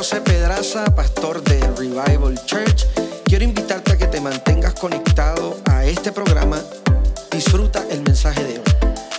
[0.00, 2.86] José Pedraza, pastor de Revival Church.
[3.26, 6.58] Quiero invitarte a que te mantengas conectado a este programa.
[7.30, 9.09] Disfruta el mensaje de hoy.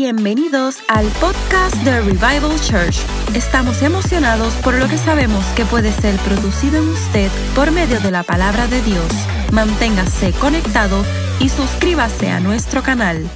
[0.00, 2.98] Bienvenidos al podcast de Revival Church.
[3.34, 8.12] Estamos emocionados por lo que sabemos que puede ser producido en usted por medio de
[8.12, 9.04] la palabra de Dios.
[9.50, 11.02] Manténgase conectado
[11.40, 13.28] y suscríbase a nuestro canal.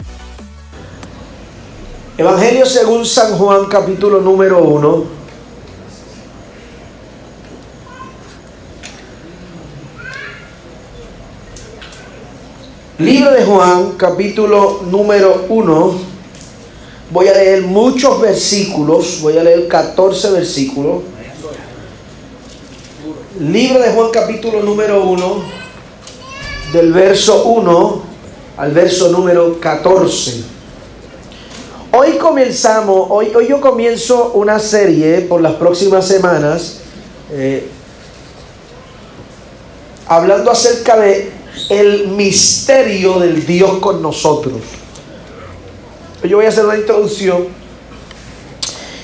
[2.16, 5.04] Evangelio según San Juan capítulo número 1.
[13.00, 16.11] Libro de Juan capítulo número 1.
[17.12, 21.02] Voy a leer muchos versículos, voy a leer 14 versículos.
[23.38, 25.42] Libro de Juan capítulo número 1,
[26.72, 28.02] del verso 1
[28.56, 30.42] al verso número 14.
[31.92, 36.78] Hoy comenzamos, hoy, hoy yo comienzo una serie por las próximas semanas,
[37.30, 37.68] eh,
[40.06, 41.30] hablando acerca de
[41.68, 44.81] el misterio del Dios con nosotros.
[46.24, 47.46] Yo voy a hacer una introducción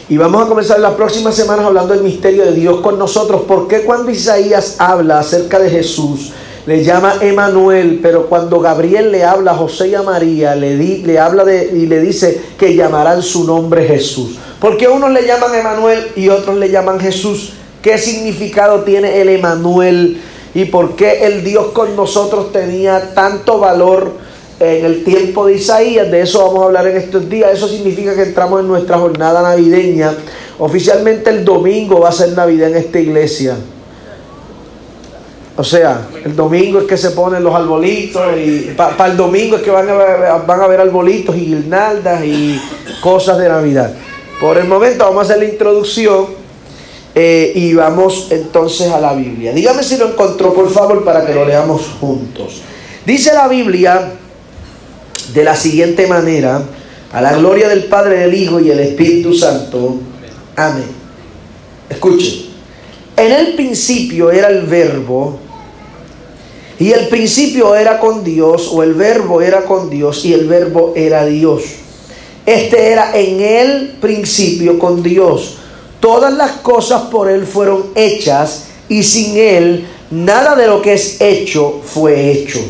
[0.08, 3.42] y vamos a comenzar las próximas semanas hablando del misterio de Dios con nosotros.
[3.42, 6.32] ¿Por qué cuando Isaías habla acerca de Jesús
[6.64, 11.02] le llama Emanuel, pero cuando Gabriel le habla a José y a María, le, di,
[11.02, 14.38] le habla de, y le dice que llamarán su nombre Jesús?
[14.60, 17.54] ¿Por qué unos le llaman Emanuel y otros le llaman Jesús?
[17.82, 20.20] ¿Qué significado tiene el Emanuel?
[20.54, 24.27] ¿Y por qué el Dios con nosotros tenía tanto valor?
[24.60, 28.14] En el tiempo de Isaías, de eso vamos a hablar en estos días, eso significa
[28.14, 30.12] que entramos en nuestra jornada navideña.
[30.58, 33.56] Oficialmente el domingo va a ser Navidad en esta iglesia.
[35.56, 39.62] O sea, el domingo es que se ponen los arbolitos y para el domingo es
[39.62, 42.60] que van a, van ver arbolitos y guirnaldas y
[43.00, 43.92] cosas de Navidad.
[44.40, 46.26] Por el momento vamos a hacer la introducción
[47.14, 49.52] eh, y vamos entonces a la Biblia.
[49.52, 52.62] Dígame si lo encontró, por favor, para que lo leamos juntos.
[53.04, 54.12] Dice la Biblia
[55.32, 56.62] de la siguiente manera,
[57.12, 59.96] a la gloria del Padre, del Hijo y el Espíritu Santo.
[60.56, 60.86] Amén.
[61.88, 62.48] Escuchen.
[63.16, 65.38] En el principio era el verbo,
[66.78, 70.92] y el principio era con Dios, o el verbo era con Dios, y el verbo
[70.94, 71.64] era Dios.
[72.46, 75.56] Este era en el principio con Dios.
[76.00, 81.20] Todas las cosas por Él fueron hechas, y sin Él nada de lo que es
[81.20, 82.60] hecho fue hecho.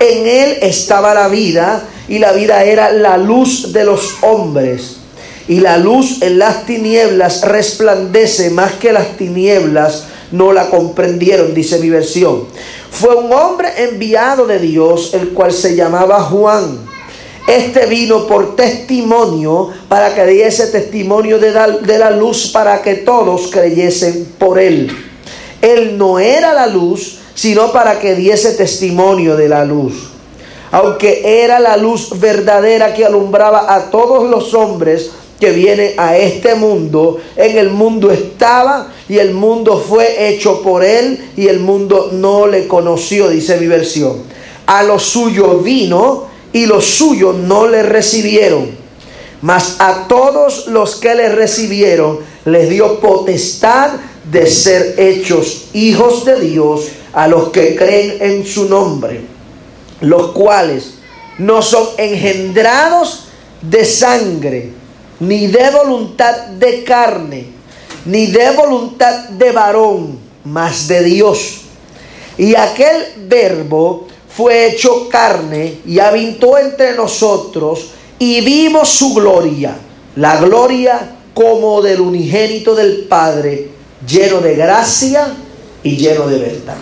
[0.00, 4.96] En él estaba la vida y la vida era la luz de los hombres.
[5.46, 11.78] Y la luz en las tinieblas resplandece más que las tinieblas no la comprendieron, dice
[11.78, 12.44] mi versión.
[12.90, 16.78] Fue un hombre enviado de Dios, el cual se llamaba Juan.
[17.46, 22.94] Este vino por testimonio para que diese testimonio de la, de la luz para que
[22.94, 24.90] todos creyesen por él.
[25.60, 30.10] Él no era la luz, sino para que diese testimonio de la luz.
[30.72, 36.54] Aunque era la luz verdadera que alumbraba a todos los hombres que vienen a este
[36.54, 42.10] mundo, en el mundo estaba y el mundo fue hecho por él y el mundo
[42.12, 44.18] no le conoció, dice mi versión.
[44.66, 48.68] A lo suyo vino y los suyos no le recibieron.
[49.40, 53.92] Mas a todos los que le recibieron les dio potestad
[54.30, 59.20] de ser hechos hijos de Dios a los que creen en su nombre,
[60.00, 60.94] los cuales
[61.38, 63.24] no son engendrados
[63.62, 64.72] de sangre,
[65.20, 67.46] ni de voluntad de carne,
[68.06, 71.62] ni de voluntad de varón, mas de Dios.
[72.38, 79.76] Y aquel verbo fue hecho carne y habitó entre nosotros y vimos su gloria,
[80.16, 83.68] la gloria como del unigénito del Padre,
[84.06, 85.34] lleno de gracia
[85.82, 86.76] y lleno de verdad.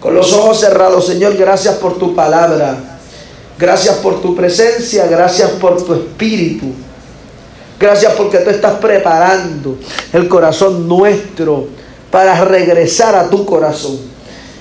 [0.00, 2.76] Con los ojos cerrados, Señor, gracias por tu palabra.
[3.58, 6.66] Gracias por tu presencia, gracias por tu espíritu.
[7.78, 9.76] Gracias porque tú estás preparando
[10.12, 11.66] el corazón nuestro
[12.10, 13.98] para regresar a tu corazón.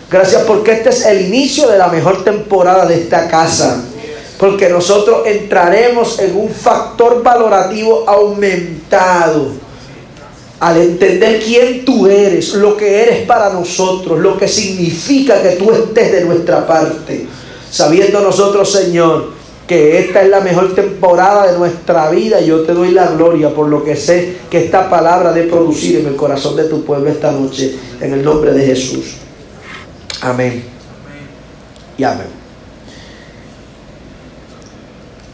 [0.09, 3.81] Gracias porque este es el inicio de la mejor temporada de esta casa.
[4.37, 9.60] Porque nosotros entraremos en un factor valorativo aumentado
[10.61, 15.71] al entender quién tú eres, lo que eres para nosotros, lo que significa que tú
[15.71, 17.25] estés de nuestra parte,
[17.71, 19.31] sabiendo nosotros, Señor,
[19.65, 23.69] que esta es la mejor temporada de nuestra vida, yo te doy la gloria por
[23.69, 27.31] lo que sé que esta palabra de producir en el corazón de tu pueblo esta
[27.31, 29.15] noche, en el nombre de Jesús.
[30.21, 30.63] Amén.
[31.97, 32.27] Y amén.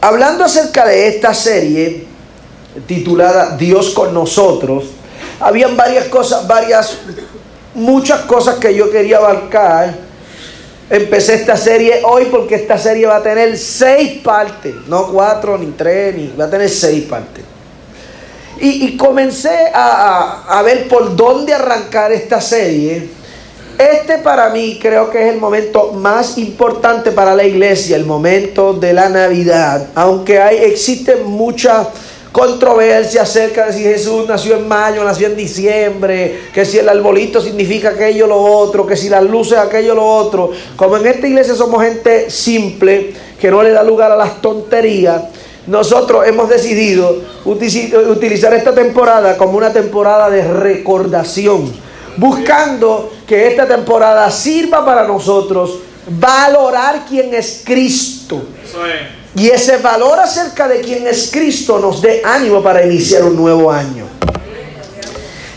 [0.00, 2.06] Hablando acerca de esta serie
[2.86, 4.84] titulada Dios con nosotros,
[5.40, 6.98] habían varias cosas, varias,
[7.74, 9.94] muchas cosas que yo quería abarcar.
[10.90, 15.66] Empecé esta serie hoy porque esta serie va a tener seis partes, no cuatro, ni
[15.72, 17.44] tres, ni va a tener seis partes.
[18.60, 23.08] Y, comencé a, a ver por dónde arrancar esta serie.
[23.78, 28.72] Este para mí creo que es el momento más importante para la iglesia, el momento
[28.72, 29.90] de la Navidad.
[29.94, 31.86] Aunque hay, existe mucha
[32.38, 37.40] controversia acerca de si Jesús nació en mayo, nació en diciembre, que si el arbolito
[37.40, 40.50] significa aquello lo otro, que si las luces aquello lo otro.
[40.76, 45.24] Como en esta iglesia somos gente simple, que no le da lugar a las tonterías,
[45.66, 54.30] nosotros hemos decidido utilizar esta temporada como una temporada de recordación buscando que esta temporada
[54.30, 58.42] sirva para nosotros valorar quién es Cristo.
[59.38, 63.70] Y ese valor acerca de quién es Cristo nos dé ánimo para iniciar un nuevo
[63.70, 64.04] año.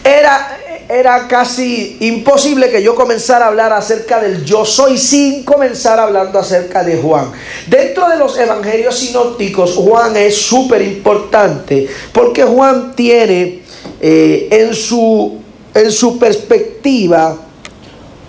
[0.03, 5.99] Era, era casi imposible que yo comenzara a hablar acerca del yo soy sin comenzar
[5.99, 7.31] hablando acerca de Juan.
[7.65, 13.63] Dentro de los evangelios sinópticos, Juan es súper importante porque Juan tiene
[13.99, 15.39] eh, en su
[15.73, 17.35] en su perspectiva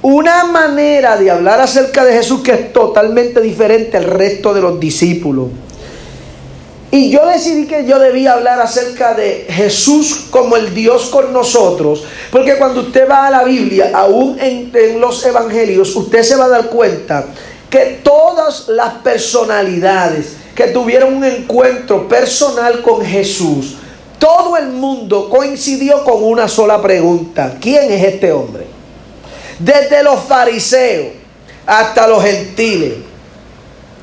[0.03, 4.81] una manera de hablar acerca de Jesús que es totalmente diferente al resto de los
[4.81, 5.49] discípulos.
[6.91, 12.05] Y yo decidí que yo debía hablar acerca de Jesús como el Dios con nosotros,
[12.31, 16.47] porque cuando usted va a la Biblia, aún en, en los evangelios, usted se va
[16.47, 17.25] a dar cuenta
[17.71, 23.77] que todas las personalidades que tuvieron un encuentro personal con Jesús,
[24.19, 27.57] todo el mundo coincidió con una sola pregunta.
[27.59, 28.72] ¿Quién es este hombre?
[29.59, 31.13] Desde los fariseos
[31.67, 32.95] hasta los gentiles.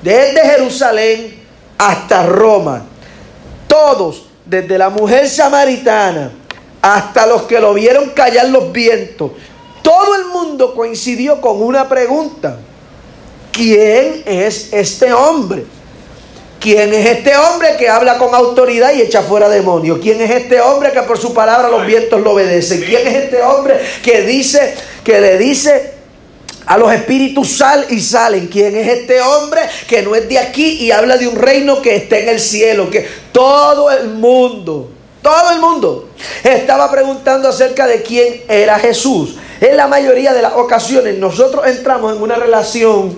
[0.02, 1.40] Desde Jerusalén
[1.78, 2.86] hasta Roma.
[3.68, 6.32] Todos, desde la mujer samaritana
[6.82, 9.32] hasta los que lo vieron callar los vientos.
[9.82, 12.58] Todo el mundo coincidió con una pregunta.
[13.52, 15.66] ¿Quién es este hombre?
[16.60, 20.00] ¿Quién es este hombre que habla con autoridad y echa fuera demonios?
[20.00, 22.82] ¿Quién es este hombre que por su palabra los vientos lo obedecen?
[22.82, 24.76] ¿Quién es este hombre que dice,
[25.10, 25.94] que le dice
[26.68, 28.46] a los espíritus sal y salen?
[28.46, 31.96] ¿Quién es este hombre que no es de aquí y habla de un reino que
[31.96, 32.92] está en el cielo?
[32.92, 34.92] Que todo el mundo,
[35.24, 36.10] todo el mundo
[36.44, 39.38] estaba preguntando acerca de quién era Jesús.
[39.60, 43.18] En la mayoría de las ocasiones nosotros entramos en una relación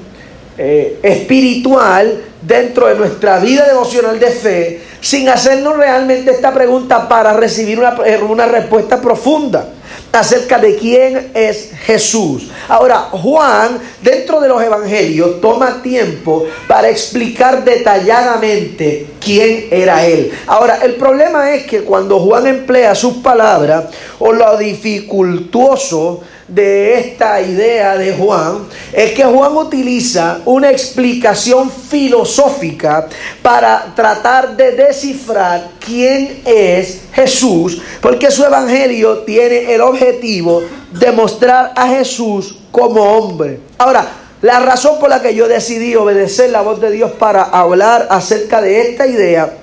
[0.58, 7.34] eh, espiritual dentro de nuestra vida devocional de fe sin hacernos realmente esta pregunta para
[7.34, 9.68] recibir una, eh, una respuesta profunda
[10.12, 12.50] acerca de quién es Jesús.
[12.68, 20.32] Ahora, Juan, dentro de los evangelios, toma tiempo para explicar detalladamente quién era él.
[20.48, 23.86] Ahora, el problema es que cuando Juan emplea sus palabras
[24.20, 26.22] o lo dificultuoso
[26.54, 33.08] de esta idea de Juan es que Juan utiliza una explicación filosófica
[33.42, 41.72] para tratar de descifrar quién es Jesús, porque su evangelio tiene el objetivo de mostrar
[41.74, 43.60] a Jesús como hombre.
[43.78, 44.08] Ahora,
[44.42, 48.62] la razón por la que yo decidí obedecer la voz de Dios para hablar acerca
[48.62, 49.54] de esta idea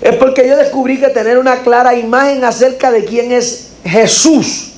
[0.00, 4.69] es porque yo descubrí que tener una clara imagen acerca de quién es Jesús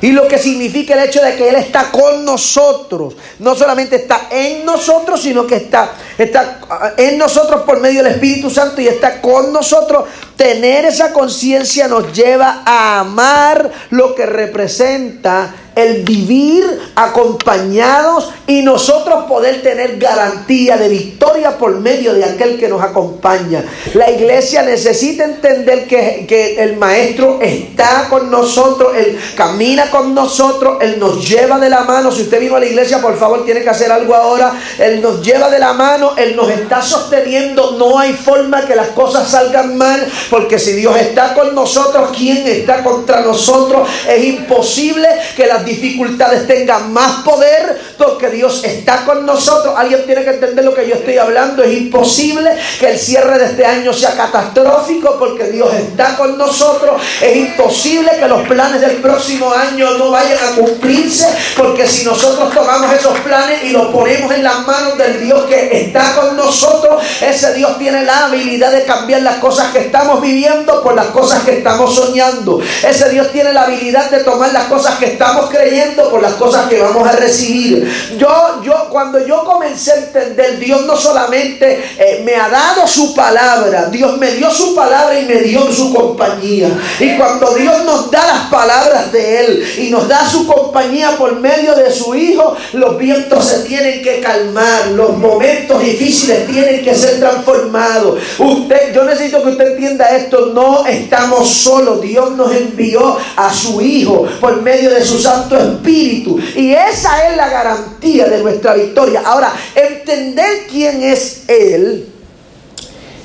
[0.00, 3.14] y lo que significa el hecho de que Él está con nosotros.
[3.38, 6.60] No solamente está en nosotros, sino que está, está
[6.96, 10.04] en nosotros por medio del Espíritu Santo y está con nosotros.
[10.38, 16.64] Tener esa conciencia nos lleva a amar lo que representa el vivir
[16.96, 23.64] acompañados y nosotros poder tener garantía de victoria por medio de aquel que nos acompaña.
[23.94, 30.78] La iglesia necesita entender que, que, el maestro está con nosotros, él camina con nosotros,
[30.80, 32.10] él nos lleva de la mano.
[32.10, 34.52] Si usted vino a la iglesia, por favor, tiene que hacer algo ahora.
[34.78, 37.76] Él nos lleva de la mano, él nos está sosteniendo.
[37.78, 42.46] No hay forma que las cosas salgan mal, porque si Dios está con nosotros, ¿quién
[42.46, 43.88] está contra nosotros?
[44.08, 49.74] Es imposible que las dificultades tengan más poder porque Dios está con nosotros.
[49.76, 51.62] Alguien tiene que entender lo que yo estoy hablando.
[51.62, 57.00] Es imposible que el cierre de este año sea catastrófico porque Dios está con nosotros.
[57.20, 62.52] Es imposible que los planes del próximo año no vayan a cumplirse porque si nosotros
[62.52, 67.02] tomamos esos planes y los ponemos en las manos del Dios que está con nosotros,
[67.20, 71.42] Ese Dios tiene la habilidad de cambiar las cosas que estamos viviendo por las cosas
[71.44, 72.60] que estamos soñando.
[72.60, 76.68] Ese Dios tiene la habilidad de tomar las cosas que estamos creyendo por las cosas
[76.68, 78.16] que vamos a recibir.
[78.18, 83.14] Yo, yo, cuando yo comencé a entender, Dios no solamente eh, me ha dado su
[83.14, 86.68] palabra, Dios me dio su palabra y me dio su compañía.
[86.98, 91.36] Y cuando Dios nos da las palabras de Él y nos da su compañía por
[91.36, 96.94] medio de su Hijo, los vientos se tienen que calmar, los momentos difíciles tienen que
[96.94, 98.20] ser transformados.
[98.38, 103.80] Usted, yo necesito que usted entienda esto, no estamos solos, Dios nos envió a su
[103.80, 106.38] Hijo por medio de su Santo Espíritu.
[106.56, 109.22] Y esa es la garantía de nuestra victoria.
[109.24, 112.08] Ahora, entender quién es Él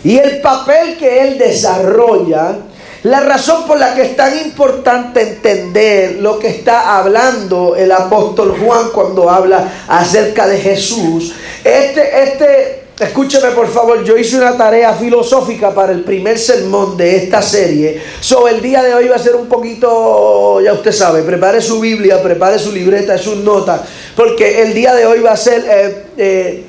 [0.04, 2.58] y el papel que Él desarrolla
[3.04, 8.58] la razón por la que es tan importante entender lo que está hablando el apóstol
[8.58, 11.34] Juan cuando habla acerca de Jesús,
[11.66, 17.16] este, este, escúcheme por favor, yo hice una tarea filosófica para el primer sermón de
[17.16, 18.02] esta serie.
[18.20, 21.80] Sobre el día de hoy va a ser un poquito, ya usted sabe, prepare su
[21.80, 23.82] Biblia, prepare su libreta, sus notas,
[24.16, 26.64] porque el día de hoy va a ser eh, eh,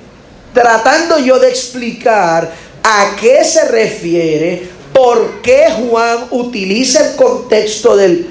[0.53, 2.51] tratando yo de explicar
[2.83, 8.31] a qué se refiere por qué Juan utiliza el contexto del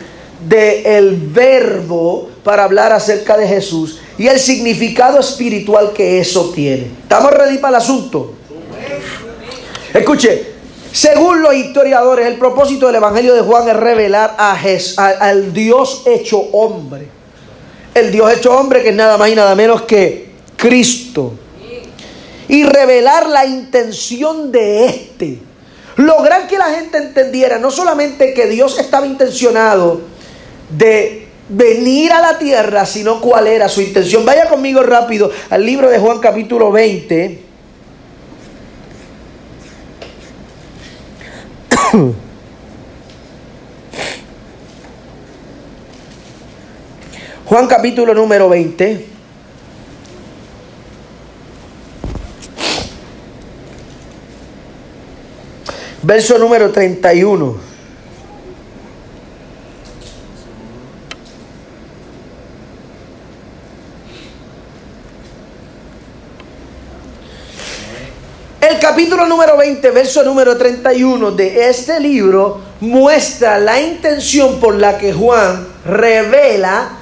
[0.49, 6.91] el verbo para hablar acerca de Jesús y el significado espiritual que eso tiene.
[7.01, 8.33] ¿Estamos ready para el asunto?
[9.93, 10.53] Escuche,
[10.91, 14.57] según los historiadores, el propósito del Evangelio de Juan es revelar a
[14.97, 17.07] al Dios hecho hombre.
[17.93, 21.33] El Dios hecho hombre que es nada más y nada menos que Cristo.
[22.47, 25.39] Y revelar la intención de éste
[25.95, 30.01] Lograr que la gente entendiera no solamente que Dios estaba intencionado
[30.75, 31.22] de
[31.53, 34.25] venir a la tierra, sino cuál era su intención.
[34.25, 37.39] Vaya conmigo rápido al libro de Juan capítulo 20.
[47.45, 49.07] Juan capítulo número 20.
[56.01, 57.72] Verso número 31.
[68.73, 74.97] El capítulo número 20, verso número 31 de este libro muestra la intención por la
[74.97, 76.97] que Juan revela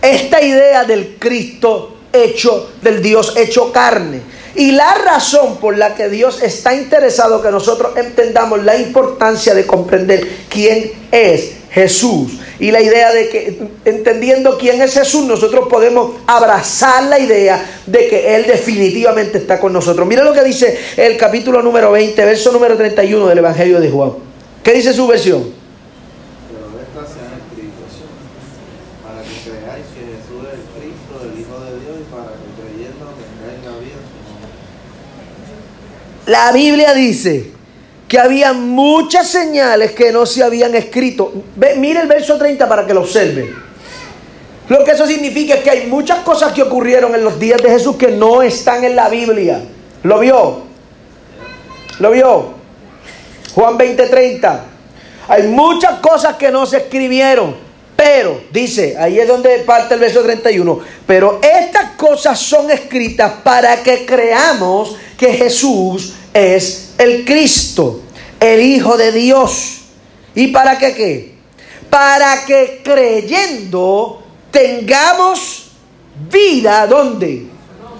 [0.00, 4.22] esta idea del Cristo hecho, del Dios hecho carne.
[4.54, 9.66] Y la razón por la que Dios está interesado que nosotros entendamos la importancia de
[9.66, 12.32] comprender quién es Jesús.
[12.58, 18.08] Y la idea de que entendiendo quién es Jesús, nosotros podemos abrazar la idea de
[18.08, 20.06] que Él definitivamente está con nosotros.
[20.06, 24.12] Mira lo que dice el capítulo número 20, verso número 31 del Evangelio de Juan.
[24.62, 25.60] ¿Qué dice su versión?
[33.72, 34.19] La
[36.52, 37.50] Biblia dice
[38.06, 41.32] que había muchas señales que no se habían escrito.
[41.76, 43.54] mire el verso 30 para que lo observe.
[44.68, 47.70] Lo que eso significa es que hay muchas cosas que ocurrieron en los días de
[47.70, 49.60] Jesús que no están en la Biblia.
[50.02, 50.62] ¿Lo vio?
[51.98, 52.54] ¿Lo vio?
[53.54, 54.60] Juan 20:30.
[55.28, 57.56] Hay muchas cosas que no se escribieron.
[57.96, 63.82] Pero, dice, ahí es donde parte el verso 31, pero estas cosas son escritas para
[63.82, 68.02] que creamos que Jesús es el Cristo,
[68.38, 69.82] el Hijo de Dios.
[70.34, 71.34] ¿Y para qué qué?
[71.88, 75.70] Para que creyendo tengamos
[76.30, 77.46] vida, ¿dónde?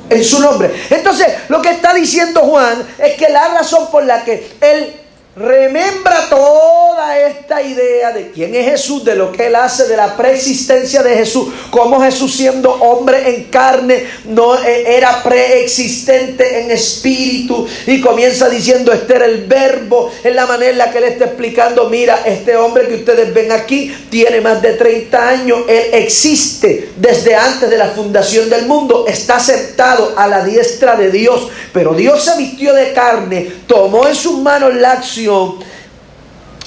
[0.09, 0.73] En su nombre.
[0.91, 5.00] Entonces, lo que está diciendo Juan es que la razón por la que él
[5.37, 10.17] remembra toda esta idea de quién es Jesús, de lo que él hace, de la
[10.17, 17.67] preexistencia de Jesús, cómo Jesús siendo hombre en carne no eh, era preexistente en espíritu.
[17.87, 21.27] Y comienza diciendo este era el verbo en la manera en la que él está
[21.27, 26.91] explicando, mira, este hombre que ustedes ven aquí tiene más de 30 años, él existe
[26.97, 31.95] desde antes de la fundación del mundo, está sentado a la diestra de Dios, pero
[31.95, 35.20] Dios se vistió de carne, tomó en sus manos la acción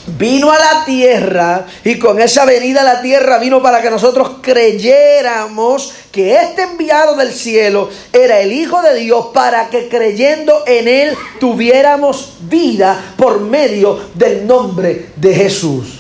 [0.06, 4.38] vino a la tierra y con esa venida a la tierra vino para que nosotros
[4.42, 10.88] creyéramos que este enviado del cielo era el Hijo de Dios para que creyendo en
[10.88, 16.00] él tuviéramos vida por medio del nombre de Jesús.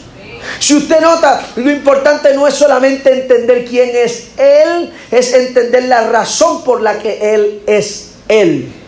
[0.60, 6.10] Si usted nota, lo importante no es solamente entender quién es Él, es entender la
[6.10, 8.83] razón por la que Él es Él.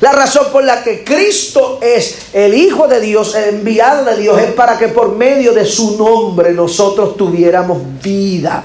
[0.00, 4.40] La razón por la que Cristo es el Hijo de Dios, el enviado de Dios,
[4.40, 8.64] es para que por medio de su nombre nosotros tuviéramos vida.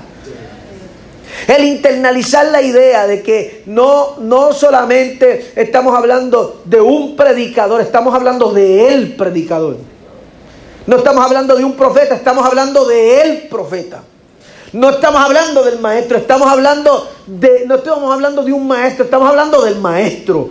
[1.48, 8.14] El internalizar la idea de que no, no solamente estamos hablando de un predicador, estamos
[8.14, 9.78] hablando de el predicador.
[10.86, 14.04] No estamos hablando de un profeta, estamos hablando de el profeta.
[14.74, 19.28] No estamos hablando del maestro, estamos hablando de, no estamos hablando de un maestro, estamos
[19.30, 20.50] hablando del maestro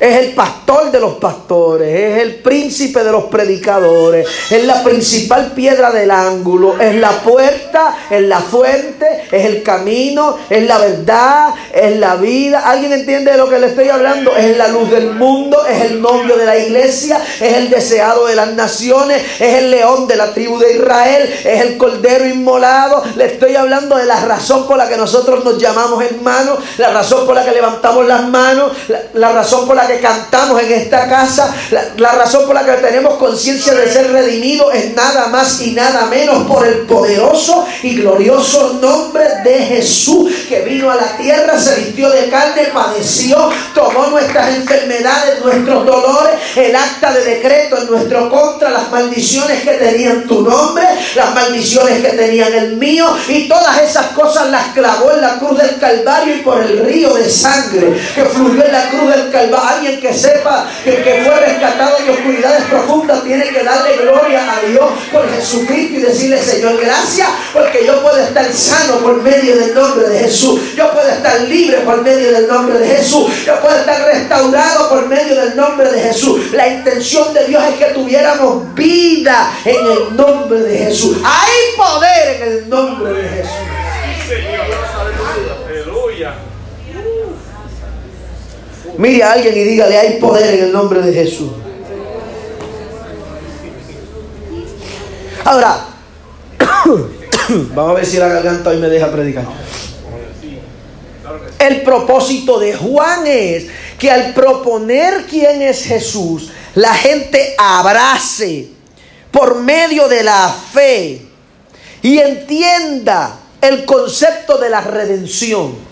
[0.00, 5.52] es el pastor de los pastores, es el príncipe de los predicadores, es la principal
[5.52, 11.54] piedra del ángulo, es la puerta, es la fuente, es el camino, es la verdad,
[11.72, 12.62] es la vida.
[12.70, 14.34] ¿Alguien entiende de lo que le estoy hablando?
[14.34, 18.36] Es la luz del mundo, es el novio de la iglesia, es el deseado de
[18.36, 23.02] las naciones, es el león de la tribu de Israel, es el cordero inmolado.
[23.16, 27.26] Le estoy hablando de la razón por la que nosotros nos llamamos hermanos, la razón
[27.26, 31.08] por la que levantamos las manos, la, la razón por la que cantamos en esta
[31.08, 35.72] casa, la, razón por la que tenemos conciencia de ser redimidos es nada más y
[35.72, 41.58] nada menos por el poderoso y glorioso nombre de Jesús que vino a la tierra,
[41.58, 47.86] se vistió de carne, padeció, tomó nuestras enfermedades, nuestros dolores, el acta de decreto en
[47.86, 53.48] nuestro contra, las maldiciones que tenían tu nombre, las maldiciones que tenían el mío y
[53.48, 57.30] todas esas cosas las clavó en la cruz del Calvario y por el río de
[57.30, 61.34] sangre que fluyó en la cruz del Calvario alguien que sepa que el que fue
[61.40, 66.78] rescatado de oscuridades profundas tiene que darle gloria a Dios por Jesucristo y decirle, Señor,
[66.80, 70.60] gracias porque yo puedo estar sano por medio del nombre de Jesús.
[70.76, 73.32] Yo puedo estar libre por medio del nombre de Jesús.
[73.46, 76.52] Yo puedo estar restaurado por medio del nombre de Jesús.
[76.52, 81.16] La intención de Dios es que tuviéramos vida en el nombre de Jesús.
[81.24, 84.59] Hay poder en el nombre de Jesús.
[89.00, 91.48] Mire a alguien y dígale, hay poder en el nombre de Jesús.
[95.42, 95.86] Ahora,
[97.74, 99.44] vamos a ver si la garganta hoy me deja predicar.
[101.58, 108.68] El propósito de Juan es que al proponer quién es Jesús, la gente abrace
[109.30, 111.22] por medio de la fe
[112.02, 115.89] y entienda el concepto de la redención.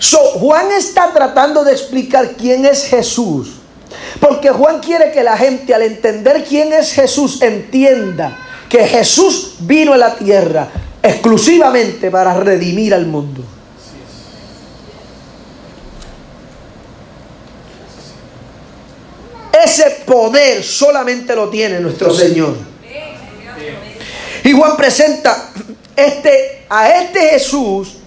[0.00, 3.60] So, Juan está tratando de explicar quién es Jesús.
[4.18, 9.92] Porque Juan quiere que la gente al entender quién es Jesús entienda que Jesús vino
[9.92, 10.68] a la tierra
[11.02, 13.44] exclusivamente para redimir al mundo.
[19.52, 22.56] Ese poder solamente lo tiene nuestro Señor.
[24.44, 25.50] Y Juan presenta
[25.94, 27.99] este, a este Jesús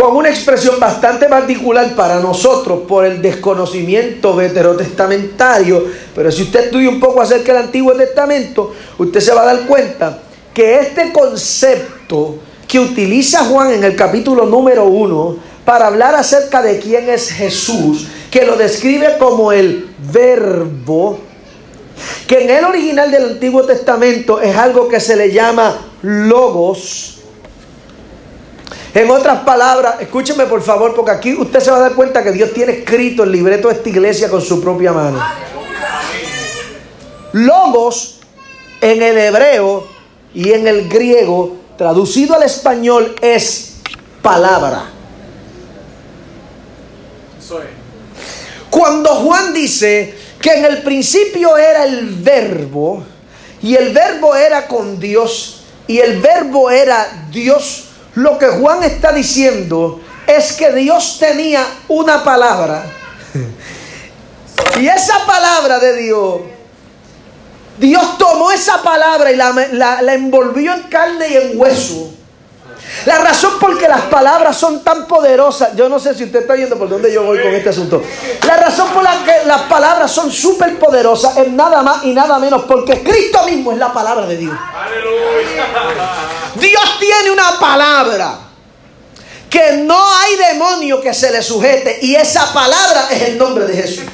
[0.00, 5.84] con una expresión bastante particular para nosotros por el desconocimiento veterotestamentario.
[6.14, 9.66] Pero si usted estudia un poco acerca del Antiguo Testamento, usted se va a dar
[9.66, 10.20] cuenta
[10.54, 12.36] que este concepto
[12.66, 15.36] que utiliza Juan en el capítulo número uno
[15.66, 21.18] para hablar acerca de quién es Jesús, que lo describe como el verbo,
[22.26, 27.19] que en el original del Antiguo Testamento es algo que se le llama logos,
[28.94, 32.32] en otras palabras, escúcheme por favor, porque aquí usted se va a dar cuenta que
[32.32, 35.22] Dios tiene escrito el libreto de esta iglesia con su propia mano.
[37.32, 38.20] Logos
[38.80, 39.86] en el hebreo
[40.34, 43.76] y en el griego, traducido al español, es
[44.22, 44.90] palabra.
[48.70, 53.02] Cuando Juan dice que en el principio era el verbo,
[53.62, 59.12] y el verbo era con Dios, y el verbo era Dios, lo que Juan está
[59.12, 62.84] diciendo es que Dios tenía una palabra.
[64.80, 66.40] Y esa palabra de Dios,
[67.78, 72.14] Dios tomó esa palabra y la, envolvió en carne y en hueso.
[73.06, 76.54] La razón por que las palabras son tan poderosas, yo no sé si usted está
[76.54, 78.02] viendo por dónde yo voy con este asunto.
[78.46, 82.38] La razón por la que las palabras son súper poderosas es nada más y nada
[82.38, 84.54] menos porque Cristo mismo es la palabra de Dios.
[86.56, 88.38] Dios tiene una palabra
[89.48, 93.82] que no hay demonio que se le sujete y esa palabra es el nombre de
[93.82, 94.04] Jesús.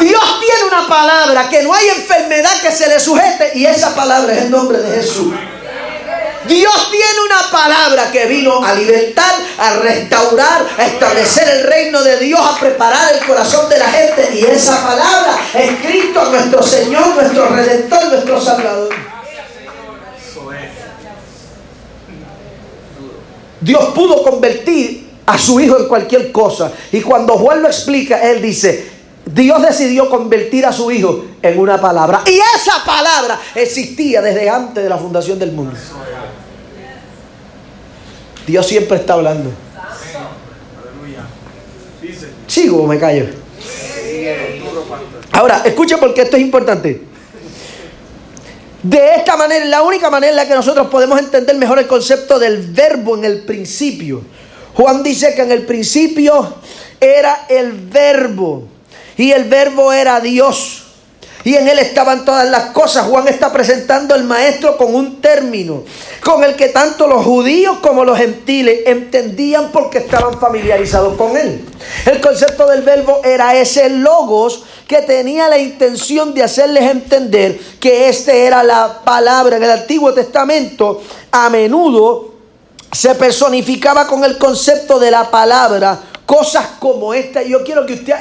[0.00, 4.32] Dios tiene una palabra que no hay enfermedad que se le sujete y esa palabra
[4.32, 5.34] es el nombre de Jesús.
[6.46, 12.18] Dios tiene una palabra que vino a libertar, a restaurar, a establecer el reino de
[12.18, 14.30] Dios, a preparar el corazón de la gente.
[14.34, 18.94] Y esa palabra es Cristo, nuestro Señor, nuestro Redentor, nuestro Salvador.
[23.60, 26.70] Dios pudo convertir a su hijo en cualquier cosa.
[26.92, 28.90] Y cuando Juan lo explica, él dice,
[29.24, 32.22] Dios decidió convertir a su hijo en una palabra.
[32.26, 35.74] Y esa palabra existía desde antes de la fundación del mundo.
[38.46, 39.50] Dios siempre está hablando.
[42.46, 43.26] ¿Sigo o me callo?
[45.32, 47.02] Ahora, escucha porque esto es importante.
[48.82, 52.38] De esta manera, la única manera en la que nosotros podemos entender mejor el concepto
[52.38, 54.22] del verbo en el principio.
[54.74, 56.56] Juan dice que en el principio
[57.00, 58.68] era el verbo
[59.16, 60.83] y el verbo era Dios.
[61.44, 63.06] Y en él estaban todas las cosas.
[63.06, 65.84] Juan está presentando al maestro con un término
[66.22, 71.62] con el que tanto los judíos como los gentiles entendían porque estaban familiarizados con él.
[72.06, 78.08] El concepto del verbo era ese logos que tenía la intención de hacerles entender que
[78.08, 79.58] este era la palabra.
[79.58, 82.32] En el Antiguo Testamento a menudo
[82.90, 87.42] se personificaba con el concepto de la palabra cosas como esta.
[87.42, 88.14] Yo quiero que usted...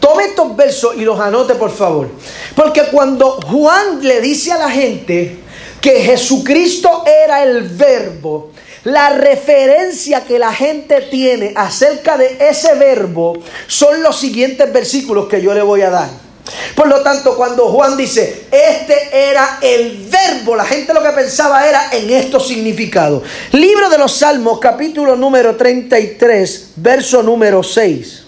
[0.00, 2.08] Tome estos versos y los anote, por favor.
[2.54, 5.38] Porque cuando Juan le dice a la gente
[5.80, 8.52] que Jesucristo era el verbo,
[8.84, 15.42] la referencia que la gente tiene acerca de ese verbo son los siguientes versículos que
[15.42, 16.26] yo le voy a dar.
[16.74, 21.66] Por lo tanto, cuando Juan dice, este era el verbo, la gente lo que pensaba
[21.66, 23.22] era en estos significados.
[23.52, 28.22] Libro de los Salmos, capítulo número 33, verso número 6.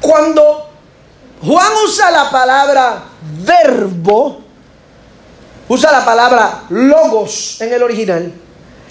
[0.00, 0.70] Cuando
[1.42, 3.04] Juan usa la palabra
[3.44, 4.40] verbo,
[5.68, 8.32] usa la palabra logos en el original,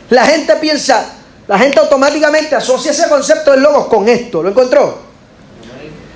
[0.10, 1.14] la gente piensa,
[1.48, 4.42] la gente automáticamente asocia ese concepto de logos con esto.
[4.42, 5.10] ¿Lo encontró?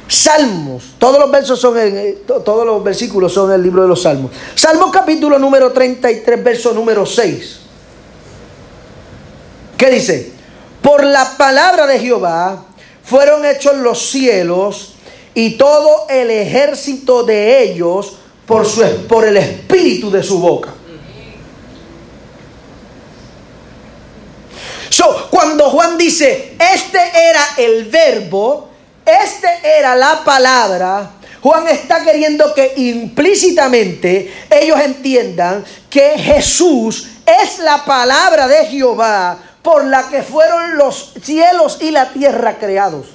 [0.08, 3.88] Salmos, todos los versos son en, eh, todos los versículos son en el libro de
[3.88, 4.32] los Salmos.
[4.54, 7.60] Salmos capítulo número 33, verso número 6.
[9.78, 10.32] ¿Qué dice?
[10.82, 12.64] Por la palabra de Jehová
[13.04, 14.93] fueron hechos los cielos
[15.36, 18.14] y todo el ejército de ellos
[18.46, 20.74] por, su, por el espíritu de su boca.
[24.90, 28.70] So, cuando Juan dice, este era el verbo,
[29.06, 37.84] este era la palabra, Juan está queriendo que implícitamente ellos entiendan que Jesús es la
[37.84, 43.08] palabra de Jehová por la que fueron los cielos y la tierra creados.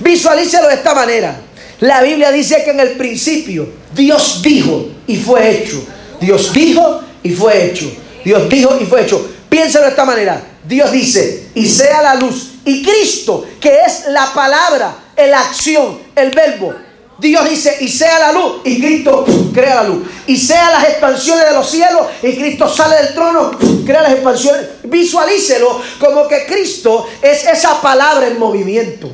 [0.00, 1.40] Visualícelo de esta manera.
[1.80, 5.84] La Biblia dice que en el principio Dios dijo y fue hecho.
[6.20, 7.92] Dios dijo y fue hecho.
[8.24, 9.28] Dios dijo y fue hecho.
[9.48, 10.42] Piénsalo de esta manera.
[10.64, 12.52] Dios dice, y sea la luz.
[12.64, 16.72] Y Cristo, que es la palabra, la acción, el verbo.
[17.18, 18.62] Dios dice, y sea la luz.
[18.64, 20.08] Y Cristo crea la luz.
[20.26, 22.06] Y sea las expansiones de los cielos.
[22.22, 23.50] Y Cristo sale del trono,
[23.84, 24.66] crea las expansiones.
[24.84, 29.10] Visualícelo como que Cristo es esa palabra en movimiento.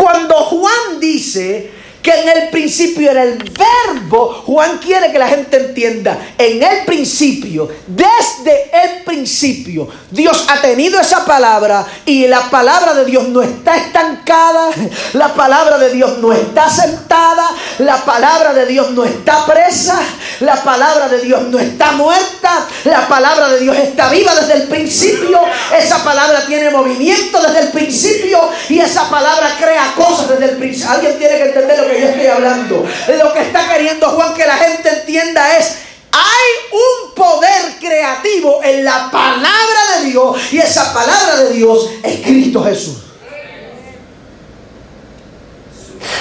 [0.00, 1.70] Cuando Juan dice
[2.02, 6.84] que en el principio era el verbo, Juan quiere que la gente entienda, en el
[6.84, 13.42] principio, desde el principio, Dios ha tenido esa palabra y la palabra de Dios no
[13.42, 14.70] está estancada,
[15.12, 20.00] la palabra de Dios no está sentada, la palabra de Dios no está presa,
[20.40, 24.62] la palabra de Dios no está muerta, la palabra de Dios está viva desde el
[24.68, 25.40] principio,
[25.76, 30.90] esa palabra tiene movimiento desde el principio y esa palabra crea cosas desde el principio.
[30.90, 32.86] Alguien tiene que entenderlo que yo estoy hablando.
[33.18, 35.76] Lo que está queriendo Juan que la gente entienda es
[36.12, 42.20] hay un poder creativo en la palabra de Dios y esa palabra de Dios es
[42.20, 42.96] Cristo Jesús.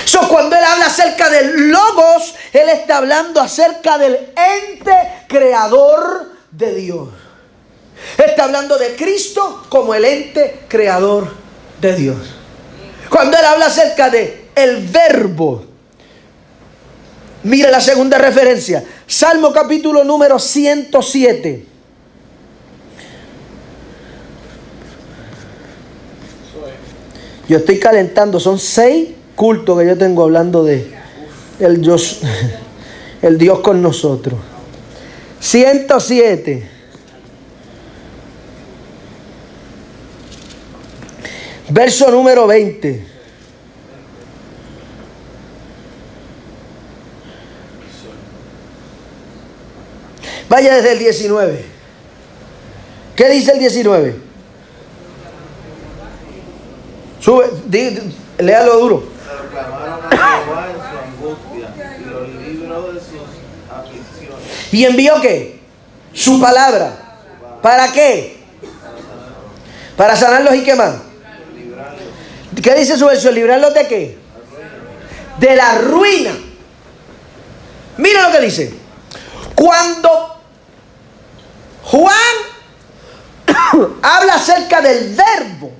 [0.06, 6.76] So, cuando él habla acerca del logos, él está hablando acerca del ente creador de
[6.76, 7.10] Dios.
[8.18, 11.32] Está hablando de Cristo como el ente creador
[11.80, 12.18] de Dios.
[13.10, 15.66] Cuando él habla acerca de el verbo,
[17.44, 18.84] Mira la segunda referencia.
[19.08, 21.66] Salmo capítulo número 107.
[27.48, 30.86] Yo estoy calentando, son seis cultos que yo tengo hablando de
[31.60, 32.20] el Dios,
[33.22, 34.40] el Dios con nosotros.
[35.40, 36.70] 107.
[41.70, 43.19] Verso número 20.
[50.50, 51.66] Vaya desde el 19.
[53.16, 54.20] ¿Qué dice el 19?
[57.20, 57.46] Sube,
[58.40, 59.04] Léalo duro.
[64.72, 65.60] ¿Y envió qué?
[66.14, 66.94] Su palabra.
[67.62, 68.40] ¿Para qué?
[69.96, 70.96] Para sanarlos y qué más.
[72.64, 73.36] ¿Qué dice su versión?
[73.36, 74.18] ¿Librarlos de qué?
[75.40, 76.32] De la ruina.
[77.98, 78.74] Mira lo que dice.
[79.56, 80.29] Cuando
[81.92, 82.14] Juan
[84.04, 85.72] habla acerca del verbo,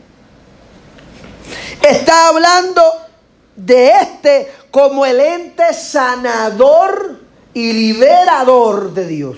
[1.82, 2.82] está hablando
[3.56, 7.20] de este como el ente sanador
[7.54, 9.38] y liberador de Dios.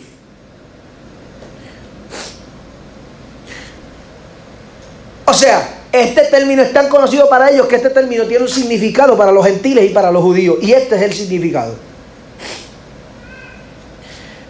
[5.25, 9.17] O sea, este término es tan conocido para ellos que este término tiene un significado
[9.17, 10.57] para los gentiles y para los judíos.
[10.61, 11.90] Y este es el significado.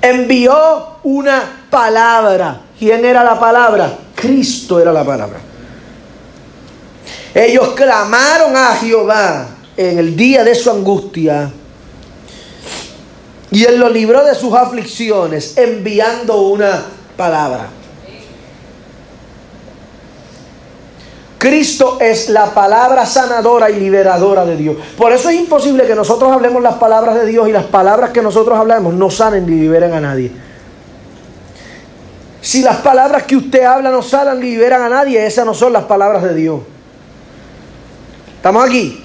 [0.02, 2.62] Envió una palabra.
[2.78, 3.98] ¿Quién era la palabra?
[4.16, 5.40] Cristo era la palabra.
[7.34, 11.52] Ellos clamaron a Jehová en el día de su angustia.
[13.52, 16.84] Y él los libró de sus aflicciones enviando una
[17.16, 17.68] palabra.
[21.41, 24.77] Cristo es la palabra sanadora y liberadora de Dios.
[24.95, 28.21] Por eso es imposible que nosotros hablemos las palabras de Dios y las palabras que
[28.21, 30.32] nosotros hablamos no sanen ni liberen a nadie.
[32.41, 35.73] Si las palabras que usted habla no sanan ni liberan a nadie, esas no son
[35.73, 36.60] las palabras de Dios.
[38.36, 39.04] ¿Estamos aquí?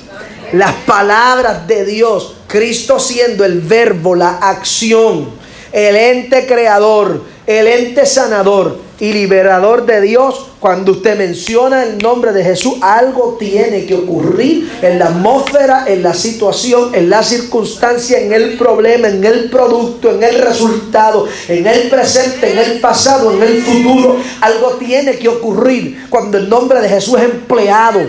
[0.52, 5.30] Las palabras de Dios, Cristo siendo el verbo, la acción,
[5.72, 12.32] el ente creador, el ente sanador y liberador de Dios, cuando usted menciona el nombre
[12.32, 18.18] de Jesús, algo tiene que ocurrir en la atmósfera, en la situación, en la circunstancia,
[18.18, 23.32] en el problema, en el producto, en el resultado, en el presente, en el pasado,
[23.32, 24.16] en el futuro.
[24.40, 28.00] Algo tiene que ocurrir cuando el nombre de Jesús es empleado.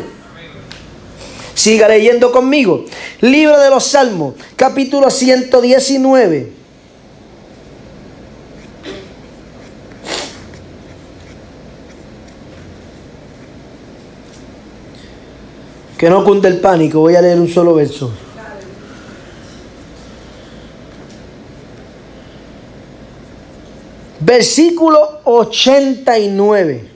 [1.53, 2.85] Siga leyendo conmigo.
[3.19, 6.56] Libro de los Salmos, capítulo 119.
[15.97, 18.11] Que no cunde el pánico, voy a leer un solo verso.
[24.19, 26.91] Versículo 89.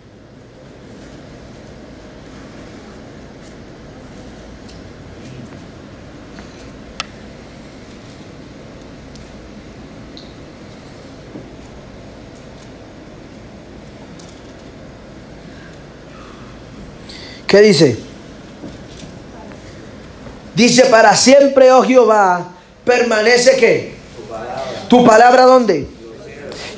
[17.47, 18.10] ¿Qué dice?
[20.55, 22.49] Dice, para siempre, oh Jehová,
[22.83, 23.93] permanece que
[24.87, 25.87] tu palabra dónde?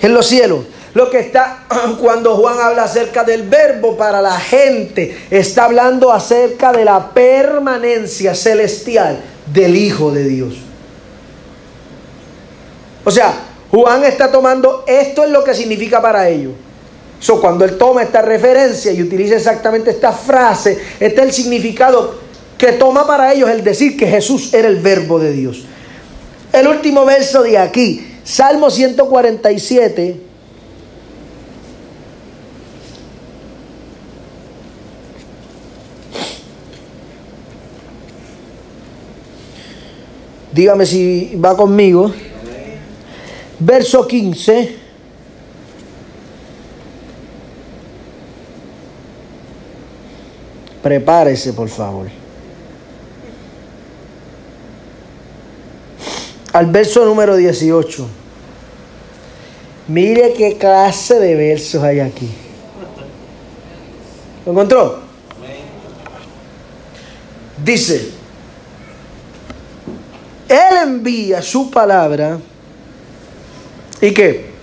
[0.02, 0.66] En los cielos.
[0.94, 1.66] Lo que está
[2.02, 8.36] cuando Juan habla acerca del verbo para la gente, está hablando acerca de la permanencia
[8.36, 9.20] celestial
[9.52, 10.54] del Hijo de Dios.
[13.04, 13.34] O sea,
[13.72, 16.54] Juan está tomando esto es lo que significa para ellos.
[17.20, 22.23] So, cuando él toma esta referencia y utiliza exactamente esta frase, este es el significado
[22.58, 25.66] que toma para ellos el decir que Jesús era el verbo de Dios.
[26.52, 30.34] El último verso de aquí, Salmo 147.
[40.54, 42.14] Dígame si va conmigo.
[43.60, 44.76] Verso 15.
[50.84, 52.23] Prepárese, por favor.
[56.54, 58.08] Al verso número 18.
[59.88, 62.30] Mire qué clase de versos hay aquí.
[64.46, 65.00] ¿Lo encontró?
[67.64, 68.12] Dice,
[70.48, 72.38] Él envía su palabra.
[74.00, 74.54] ¿Y qué?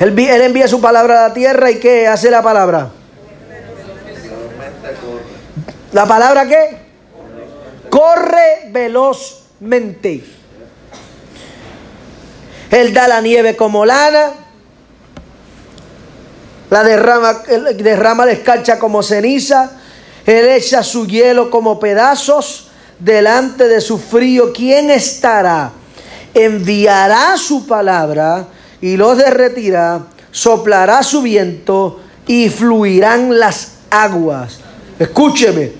[0.00, 2.90] Él, él envía su palabra a la tierra y ¿qué hace la palabra?
[5.92, 6.78] ¿La palabra qué?
[7.90, 8.70] Corre
[9.60, 10.24] velozmente.
[12.70, 14.32] Él da la nieve como lana.
[16.70, 17.42] La derrama,
[17.76, 19.72] derrama la escarcha como ceniza.
[20.24, 22.68] Él echa su hielo como pedazos.
[22.98, 25.72] Delante de su frío, ¿quién estará?
[26.34, 28.46] Enviará su palabra
[28.80, 30.02] y los derretirá.
[30.30, 34.60] Soplará su viento y fluirán las aguas.
[34.98, 35.72] Escúcheme,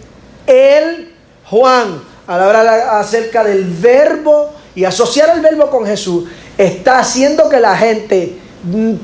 [0.46, 1.12] él,
[1.44, 7.60] Juan, al hablar acerca del verbo y asociar el verbo con Jesús, está haciendo que
[7.60, 8.38] la gente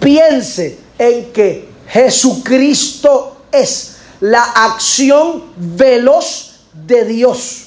[0.01, 7.63] piense en que Jesucristo es la acción veloz de Dios.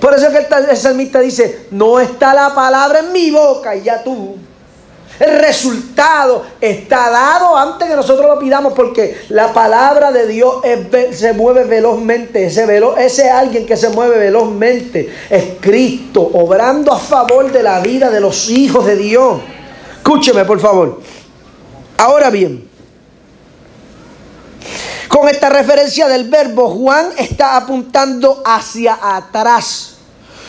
[0.00, 4.02] Por eso que el salmista dice, no está la palabra en mi boca y ya
[4.02, 4.36] tú.
[5.18, 10.56] El resultado está dado antes que nosotros lo pidamos porque la palabra de Dios
[11.12, 12.46] se mueve velozmente.
[12.46, 17.80] Ese, velo, ese alguien que se mueve velozmente es Cristo, obrando a favor de la
[17.80, 19.40] vida de los hijos de Dios.
[19.96, 21.00] Escúcheme, por favor.
[21.96, 22.68] Ahora bien,
[25.08, 29.95] con esta referencia del verbo, Juan está apuntando hacia atrás.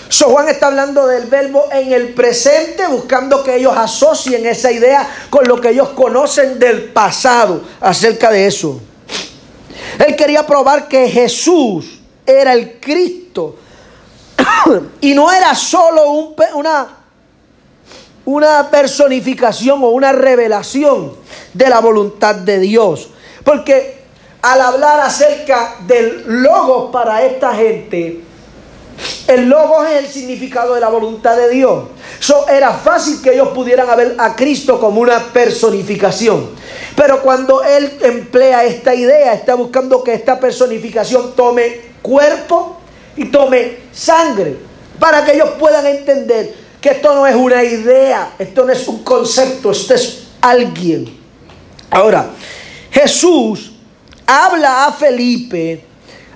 [0.10, 5.08] So Juan está hablando del verbo en el presente, buscando que ellos asocien esa idea
[5.30, 8.80] con lo que ellos conocen del pasado acerca de eso.
[10.06, 13.56] Él quería probar que Jesús era el Cristo
[15.02, 16.88] y no era solo una,
[18.26, 21.14] una personificación o una revelación
[21.54, 23.10] de la voluntad de Dios.
[23.44, 24.04] Porque
[24.42, 28.22] al hablar acerca del logo para esta gente,
[29.28, 31.86] el logo es el significado de la voluntad de Dios.
[32.20, 36.50] So, era fácil que ellos pudieran ver a Cristo como una personificación.
[36.96, 42.78] Pero cuando Él emplea esta idea, está buscando que esta personificación tome cuerpo
[43.18, 44.58] y tome sangre.
[44.98, 49.04] Para que ellos puedan entender que esto no es una idea, esto no es un
[49.04, 51.18] concepto, esto es alguien.
[51.90, 52.30] Ahora,
[52.92, 53.74] Jesús
[54.26, 55.84] habla a Felipe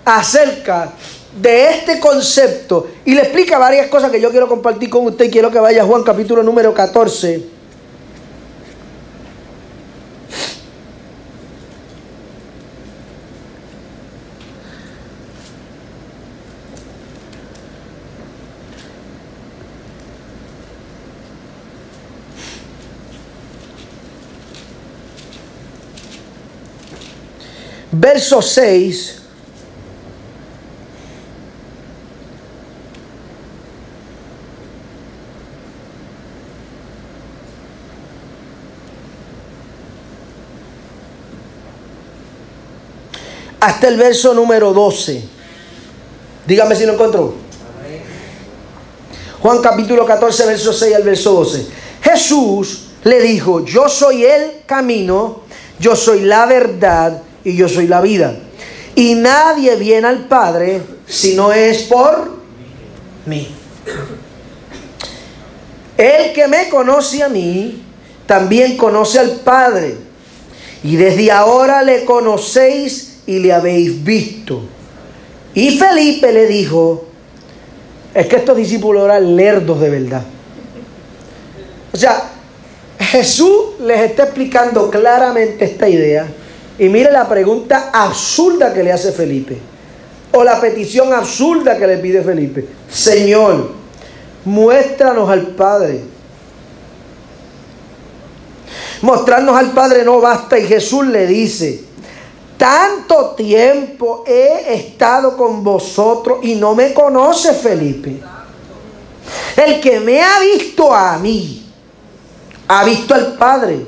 [0.04, 0.92] acerca
[1.36, 5.32] de este concepto y le explica varias cosas que yo quiero compartir con usted.
[5.32, 7.62] Quiero que vaya a Juan capítulo número 14.
[27.94, 29.21] Verso 6
[43.62, 45.24] hasta el verso número 12.
[46.48, 47.36] Dígame si lo encontró.
[49.40, 51.68] Juan capítulo 14, verso 6 al verso 12.
[52.02, 55.42] Jesús le dijo, yo soy el camino,
[55.80, 58.36] yo soy la verdad y yo soy la vida.
[58.96, 62.32] Y nadie viene al Padre si no es por
[63.28, 63.48] mí.
[65.98, 67.84] El que me conoce a mí,
[68.26, 69.98] también conoce al Padre.
[70.84, 74.62] Y desde ahora le conocéis y le habéis visto.
[75.54, 77.06] Y Felipe le dijo,
[78.14, 80.24] es que estos discípulos eran lerdos de verdad.
[81.94, 82.24] O sea,
[83.00, 86.28] Jesús les está explicando claramente esta idea.
[86.80, 89.58] Y mire la pregunta absurda que le hace Felipe.
[90.32, 92.66] O la petición absurda que le pide Felipe.
[92.90, 93.72] Señor,
[94.46, 96.02] muéstranos al Padre.
[99.02, 100.58] Mostrarnos al Padre no basta.
[100.58, 101.84] Y Jesús le dice,
[102.62, 108.22] tanto tiempo he estado con vosotros y no me conoce Felipe.
[109.58, 111.66] El que me ha visto a mí,
[112.68, 113.84] ha visto al Padre.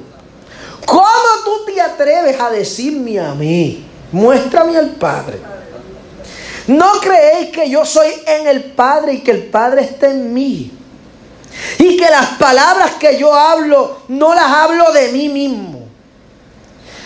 [0.87, 1.05] ¿Cómo
[1.45, 3.85] tú te atreves a decirme a mí?
[4.11, 5.39] Muéstrame al Padre.
[6.65, 10.71] ¿No creéis que yo soy en el Padre y que el Padre está en mí?
[11.77, 15.83] Y que las palabras que yo hablo no las hablo de mí mismo,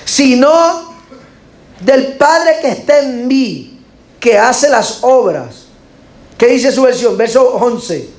[0.06, 0.96] sino
[1.80, 3.80] del Padre que está en mí,
[4.20, 5.68] que hace las obras.
[6.38, 7.18] ¿Qué dice su versión?
[7.18, 8.10] Verso 11.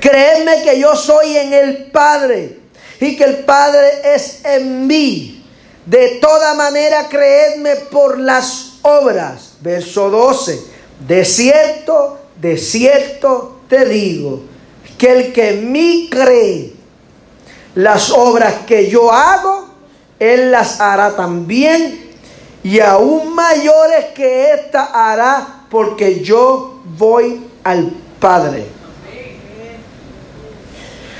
[0.00, 2.58] Creedme que yo soy en el Padre
[3.00, 5.44] y que el Padre es en mí.
[5.86, 9.54] De toda manera, creedme por las obras.
[9.60, 10.60] Verso 12.
[11.06, 14.42] De cierto, de cierto te digo,
[14.98, 16.74] que el que en mí cree,
[17.74, 19.71] las obras que yo hago,
[20.22, 22.10] él las hará también
[22.62, 28.66] y aún mayores que ésta hará porque yo voy al Padre.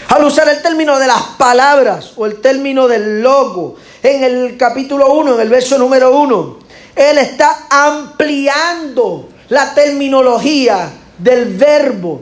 [0.08, 5.12] Al usar el término de las palabras o el término del logo en el capítulo
[5.14, 6.58] 1, en el verso número 1,
[6.94, 12.20] Él está ampliando la terminología del verbo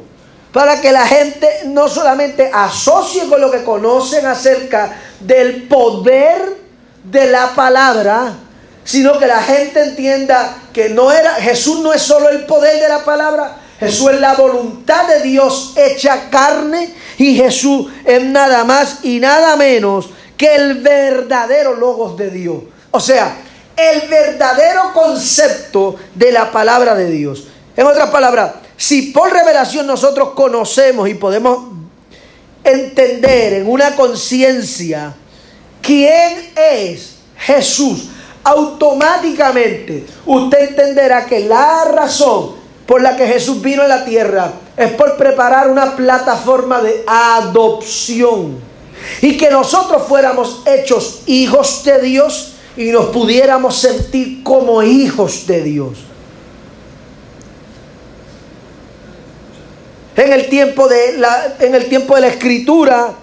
[0.52, 6.69] para que la gente no solamente asocie con lo que conocen acerca del poder
[7.04, 8.34] de la palabra,
[8.84, 12.88] sino que la gente entienda que no era Jesús no es solo el poder de
[12.88, 18.98] la palabra, Jesús es la voluntad de Dios hecha carne y Jesús es nada más
[19.04, 22.58] y nada menos que el verdadero logos de Dios.
[22.90, 23.36] O sea,
[23.76, 27.46] el verdadero concepto de la palabra de Dios.
[27.76, 31.68] En otras palabras, si por revelación nosotros conocemos y podemos
[32.64, 35.14] entender en una conciencia
[35.82, 38.08] quién es Jesús,
[38.42, 44.92] automáticamente usted entenderá que la razón por la que Jesús vino a la tierra es
[44.92, 48.58] por preparar una plataforma de adopción
[49.22, 55.62] y que nosotros fuéramos hechos hijos de Dios y nos pudiéramos sentir como hijos de
[55.62, 55.98] Dios.
[60.16, 63.14] En el tiempo de la, en el tiempo de la escritura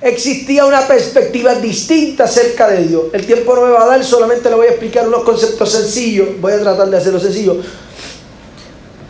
[0.00, 3.04] existía una perspectiva distinta acerca de Dios.
[3.12, 6.28] El tiempo no me va a dar, solamente le voy a explicar unos conceptos sencillos.
[6.40, 7.56] Voy a tratar de hacerlo sencillo.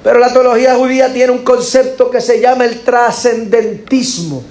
[0.03, 4.45] Pero la teología judía tiene un concepto que se llama el trascendentismo.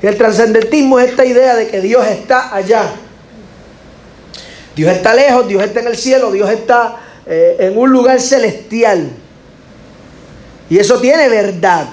[0.00, 2.90] El trascendentismo es esta idea de que Dios está allá.
[4.74, 9.10] Dios está lejos, Dios está en el cielo, Dios está eh, en un lugar celestial.
[10.68, 11.86] Y eso tiene verdad.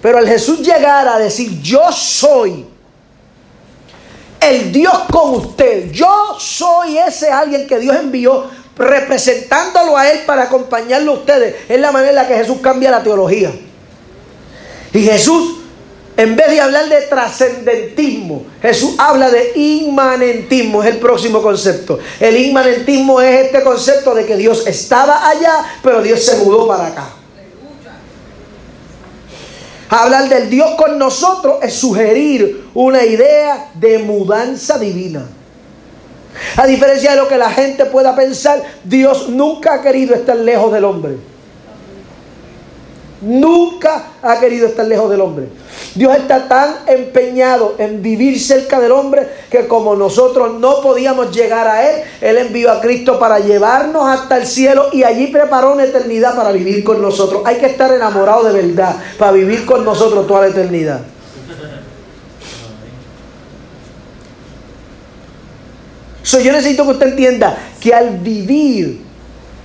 [0.00, 2.71] Pero al Jesús llegar a decir, yo soy
[4.42, 10.44] el Dios con usted, yo soy ese alguien que Dios envió representándolo a Él para
[10.44, 13.52] acompañarlo a ustedes, es la manera en la que Jesús cambia la teología.
[14.92, 15.56] Y Jesús,
[16.16, 21.98] en vez de hablar de trascendentismo, Jesús habla de inmanentismo, es el próximo concepto.
[22.20, 26.88] El inmanentismo es este concepto de que Dios estaba allá, pero Dios se mudó para
[26.88, 27.21] acá.
[29.92, 35.26] Hablar del Dios con nosotros es sugerir una idea de mudanza divina.
[36.56, 40.72] A diferencia de lo que la gente pueda pensar, Dios nunca ha querido estar lejos
[40.72, 41.31] del hombre.
[43.22, 45.46] Nunca ha querido estar lejos del hombre.
[45.94, 51.68] Dios está tan empeñado en vivir cerca del hombre que como nosotros no podíamos llegar
[51.68, 55.84] a Él, Él envió a Cristo para llevarnos hasta el cielo y allí preparó una
[55.84, 57.42] eternidad para vivir con nosotros.
[57.44, 61.02] Hay que estar enamorado de verdad para vivir con nosotros toda la eternidad.
[66.24, 69.11] So, yo necesito que usted entienda que al vivir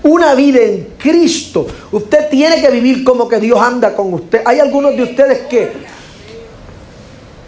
[0.08, 4.42] una vida en Cristo, usted tiene que vivir como que Dios anda con usted.
[4.46, 5.72] Hay algunos de ustedes que,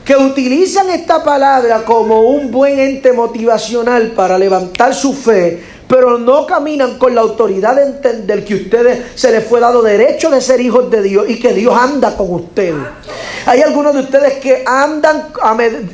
[0.06, 6.46] que utilizan esta palabra como un buen ente motivacional para levantar su fe, pero no
[6.46, 10.62] caminan con la autoridad de entender que ustedes se les fue dado derecho de ser
[10.62, 12.86] hijos de Dios y que Dios anda con ustedes.
[13.48, 15.30] Hay algunos de ustedes que andan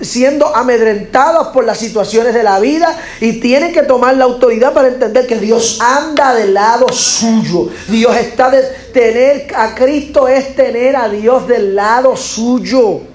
[0.02, 4.90] siendo amedrentados por las situaciones de la vida y tienen que tomar la autoridad para
[4.90, 7.70] entender que Dios anda del lado suyo.
[7.88, 13.15] Dios está de tener a Cristo es tener a Dios del lado suyo.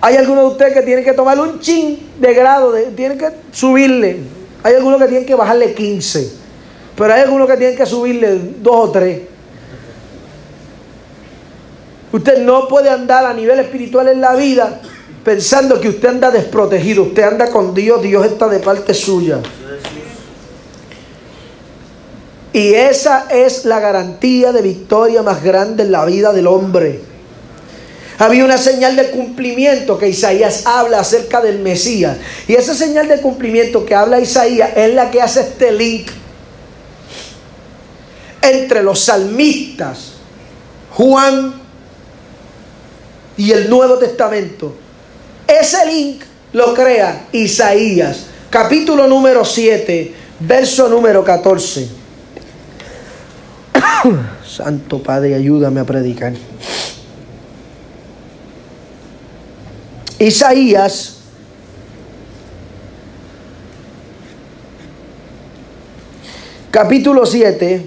[0.00, 3.30] Hay algunos de ustedes que tienen que tomar un chin de grado, de, tienen que
[3.52, 4.20] subirle.
[4.62, 6.32] Hay algunos que tienen que bajarle 15.
[6.96, 9.20] Pero hay algunos que tienen que subirle 2 o 3.
[12.12, 14.80] Usted no puede andar a nivel espiritual en la vida
[15.24, 17.02] pensando que usted anda desprotegido.
[17.02, 19.40] Usted anda con Dios, Dios está de parte suya.
[22.52, 27.15] Y esa es la garantía de victoria más grande en la vida del hombre.
[28.18, 32.16] Había una señal de cumplimiento que Isaías habla acerca del Mesías.
[32.48, 36.08] Y esa señal de cumplimiento que habla Isaías es la que hace este link
[38.40, 40.12] entre los salmistas,
[40.92, 41.54] Juan
[43.36, 44.74] y el Nuevo Testamento.
[45.46, 51.88] Ese link lo crea Isaías, capítulo número 7, verso número 14.
[54.46, 56.32] Santo Padre, ayúdame a predicar.
[60.18, 61.16] Isaías
[66.70, 67.84] capítulo 7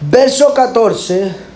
[0.00, 1.47] verso 14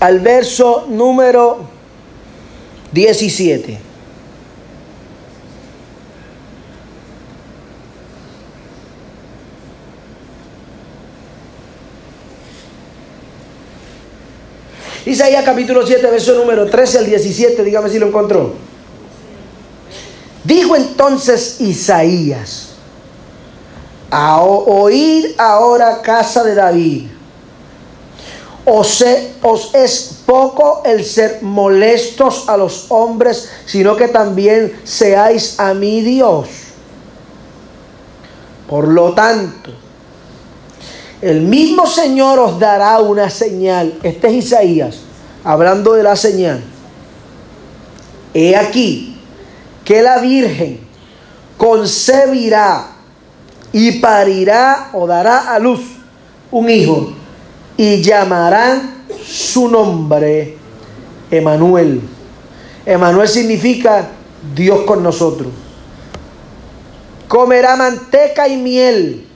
[0.00, 1.58] al verso número
[2.92, 3.78] 17.
[15.06, 18.52] Isaías capítulo 7, verso número 13 al 17, dígame si lo encontró.
[20.44, 22.74] Dijo entonces Isaías,
[24.10, 27.17] a oír ahora casa de David
[28.70, 36.02] os, es poco el ser molestos a los hombres, sino que también seáis a mi
[36.02, 36.48] Dios.
[38.68, 39.70] Por lo tanto,
[41.22, 43.98] el mismo Señor os dará una señal.
[44.02, 44.96] Este es Isaías,
[45.42, 46.62] hablando de la señal.
[48.34, 49.18] He aquí
[49.84, 50.80] que la Virgen
[51.56, 52.88] concebirá
[53.72, 55.80] y parirá o dará a luz
[56.50, 57.17] un hijo
[57.78, 60.56] y llamarán su nombre
[61.30, 62.02] Emanuel.
[62.84, 64.08] Emanuel significa
[64.54, 65.48] Dios con nosotros.
[67.28, 69.28] Comerá manteca y miel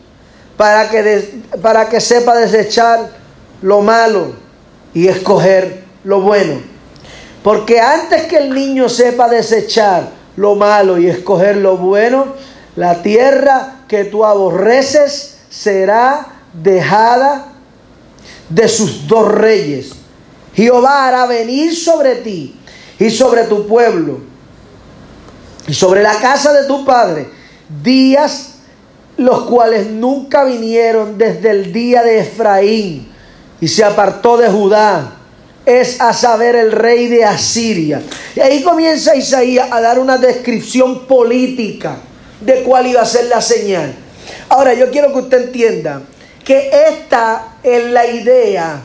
[0.57, 3.11] para que, para que sepa desechar
[3.63, 4.33] lo malo
[4.93, 6.61] y escoger lo bueno.
[7.45, 12.35] Porque antes que el niño sepa desechar lo malo y escoger lo bueno,
[12.75, 17.52] la tierra que tú aborreces será dejada
[18.55, 19.93] de sus dos reyes.
[20.55, 22.55] Jehová hará venir sobre ti
[22.99, 24.21] y sobre tu pueblo
[25.67, 27.29] y sobre la casa de tu padre
[27.83, 28.49] días
[29.17, 33.09] los cuales nunca vinieron desde el día de Efraín
[33.61, 35.13] y se apartó de Judá,
[35.65, 38.03] es a saber el rey de Asiria.
[38.35, 41.99] Y ahí comienza Isaías a dar una descripción política
[42.41, 43.95] de cuál iba a ser la señal.
[44.49, 46.03] Ahora yo quiero que usted entienda
[46.45, 48.83] que esta es la idea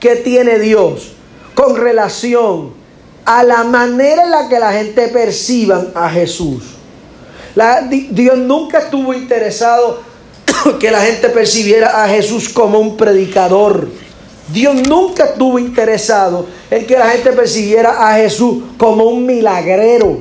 [0.00, 1.12] que tiene Dios
[1.54, 2.72] con relación
[3.24, 6.62] a la manera en la que la gente perciba a Jesús.
[8.10, 10.00] Dios nunca estuvo interesado
[10.80, 13.88] que la gente percibiera a Jesús como un predicador.
[14.52, 20.20] Dios nunca estuvo interesado en que la gente percibiera a Jesús como un milagrero.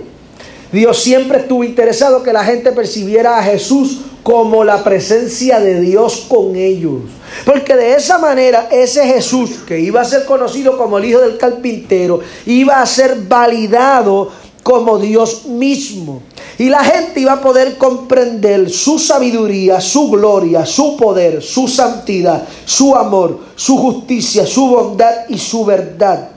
[0.72, 6.26] Dios siempre estuvo interesado que la gente percibiera a Jesús como la presencia de Dios
[6.28, 7.00] con ellos.
[7.46, 11.38] Porque de esa manera ese Jesús, que iba a ser conocido como el hijo del
[11.38, 14.30] carpintero, iba a ser validado
[14.64, 16.24] como Dios mismo.
[16.58, 22.46] Y la gente iba a poder comprender su sabiduría, su gloria, su poder, su santidad,
[22.66, 26.32] su amor, su justicia, su bondad y su verdad.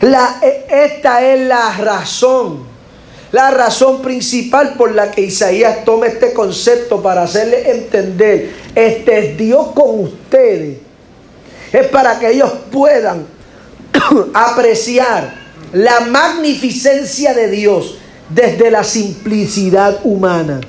[0.00, 2.75] E, esta es la razón,
[3.32, 9.38] la razón principal por la que Isaías toma este concepto para hacerle entender, este es
[9.38, 10.78] Dios con ustedes.
[11.72, 13.26] Es para que ellos puedan
[14.34, 15.34] apreciar
[15.72, 17.98] la magnificencia de Dios
[18.28, 20.60] desde la simplicidad humana.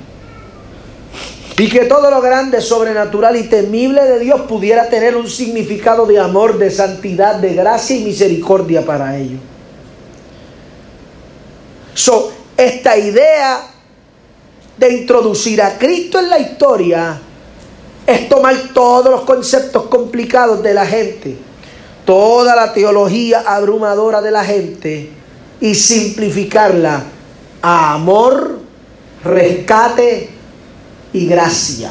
[1.56, 6.18] Y que todo lo grande, sobrenatural y temible de Dios pudiera tener un significado de
[6.18, 9.40] amor, de santidad, de gracia y misericordia para ellos.
[11.94, 13.62] So, esta idea
[14.76, 17.18] de introducir a Cristo en la historia
[18.06, 21.48] es tomar todos los conceptos complicados de la gente
[22.08, 25.10] toda la teología abrumadora de la gente
[25.60, 27.02] y simplificarla
[27.60, 28.60] a amor,
[29.22, 30.30] rescate
[31.12, 31.90] y gracia.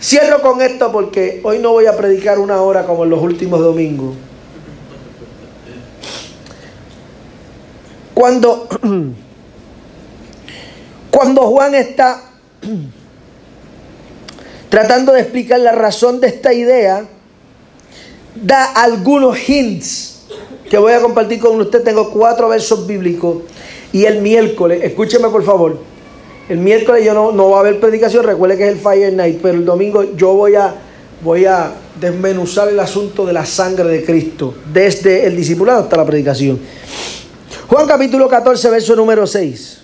[0.00, 3.60] Cierro con esto porque hoy no voy a predicar una hora como en los últimos
[3.60, 4.16] domingos.
[8.14, 8.68] Cuando,
[11.10, 12.22] cuando Juan está
[14.68, 17.04] tratando de explicar la razón de esta idea,
[18.34, 20.22] da algunos hints
[20.70, 21.82] que voy a compartir con usted.
[21.82, 23.42] Tengo cuatro versos bíblicos.
[23.92, 25.78] Y el miércoles, escúcheme por favor,
[26.48, 29.38] el miércoles yo no, no va a haber predicación, recuerde que es el Fire Night,
[29.42, 30.74] pero el domingo yo voy a,
[31.22, 36.06] voy a desmenuzar el asunto de la sangre de Cristo, desde el discipulado hasta la
[36.06, 36.58] predicación.
[37.72, 39.78] Juan capítulo 14, verso número 6.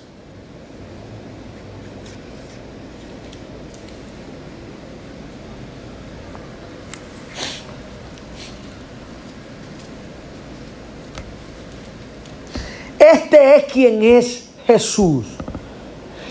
[12.98, 15.24] Este es quien es Jesús.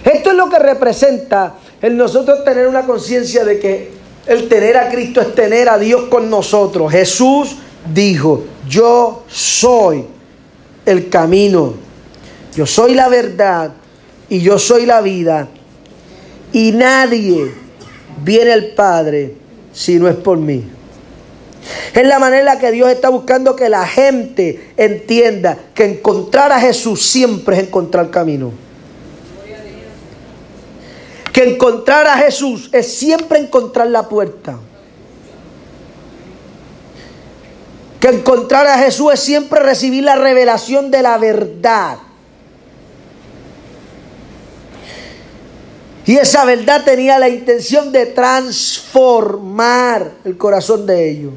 [0.05, 3.93] Esto es lo que representa el nosotros tener una conciencia de que
[4.27, 6.91] el tener a Cristo es tener a Dios con nosotros.
[6.91, 7.55] Jesús
[7.91, 10.16] dijo, yo soy
[10.87, 11.73] el camino,
[12.55, 13.73] yo soy la verdad
[14.29, 15.47] y yo soy la vida.
[16.53, 17.51] Y nadie
[18.23, 19.35] viene al Padre
[19.73, 20.63] si no es por mí.
[21.93, 27.05] Es la manera que Dios está buscando que la gente entienda que encontrar a Jesús
[27.05, 28.53] siempre es encontrar camino.
[31.33, 34.57] Que encontrar a Jesús es siempre encontrar la puerta.
[38.07, 41.97] Encontrar a Jesús es siempre recibir la revelación de la verdad.
[46.05, 51.33] Y esa verdad tenía la intención de transformar el corazón de ellos.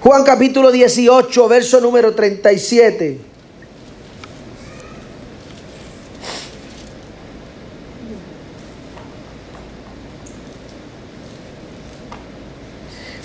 [0.00, 3.20] Juan capítulo 18, verso número 37.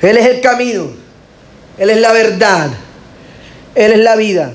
[0.03, 1.04] Él es el camino,
[1.77, 2.69] Él es la verdad,
[3.75, 4.53] Él es la vida.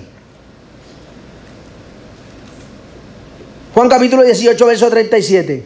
[3.74, 5.64] Juan capítulo 18, verso 37.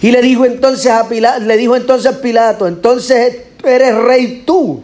[0.00, 4.82] Y le dijo entonces a Pilato, le dijo entonces Pilato, entonces eres rey tú.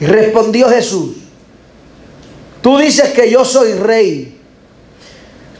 [0.00, 1.16] Y respondió Jesús,
[2.62, 4.40] tú dices que yo soy rey.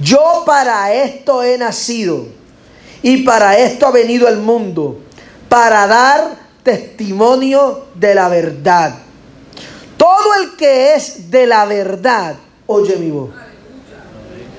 [0.01, 2.27] Yo para esto he nacido
[3.03, 5.01] y para esto ha venido el mundo,
[5.49, 8.95] para dar testimonio de la verdad.
[9.97, 12.35] Todo el que es de la verdad,
[12.67, 13.31] oye mi voz.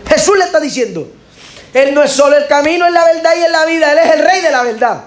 [0.07, 1.07] Jesús le está diciendo,
[1.73, 4.13] Él no es solo el camino, es la verdad y es la vida, Él es
[4.13, 5.03] el rey de la verdad.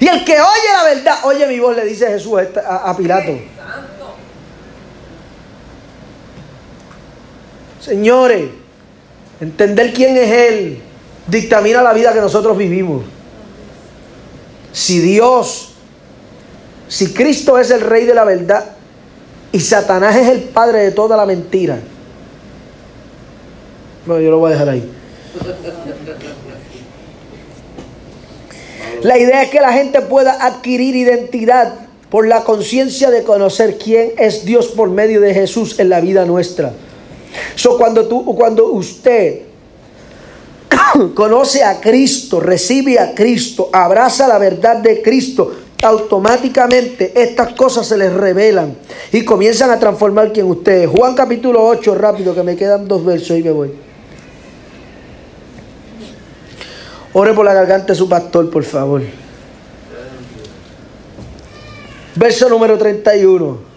[0.00, 3.38] Y el que oye la verdad, oye mi voz, le dice Jesús a, a Pilato.
[7.80, 8.50] Señores,
[9.40, 10.82] entender quién es Él
[11.26, 13.02] dictamina la vida que nosotros vivimos.
[14.72, 15.72] Si Dios,
[16.88, 18.64] si Cristo es el rey de la verdad
[19.52, 21.78] y Satanás es el padre de toda la mentira,
[24.06, 24.90] bueno, yo lo voy a dejar ahí.
[29.02, 31.74] La idea es que la gente pueda adquirir identidad
[32.10, 36.24] por la conciencia de conocer quién es Dios por medio de Jesús en la vida
[36.24, 36.72] nuestra.
[37.54, 39.42] So, cuando, tú, cuando usted
[41.14, 45.52] conoce a Cristo, recibe a Cristo, abraza la verdad de Cristo,
[45.82, 48.76] automáticamente estas cosas se les revelan
[49.12, 50.90] y comienzan a transformar quien usted es.
[50.90, 53.72] Juan capítulo 8, rápido, que me quedan dos versos y me voy.
[57.12, 59.02] Ore por la garganta de su pastor, por favor.
[62.14, 63.69] Verso número 31.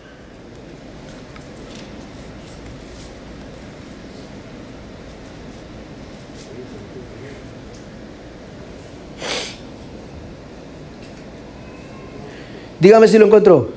[12.84, 13.70] Dígame si lo encontró.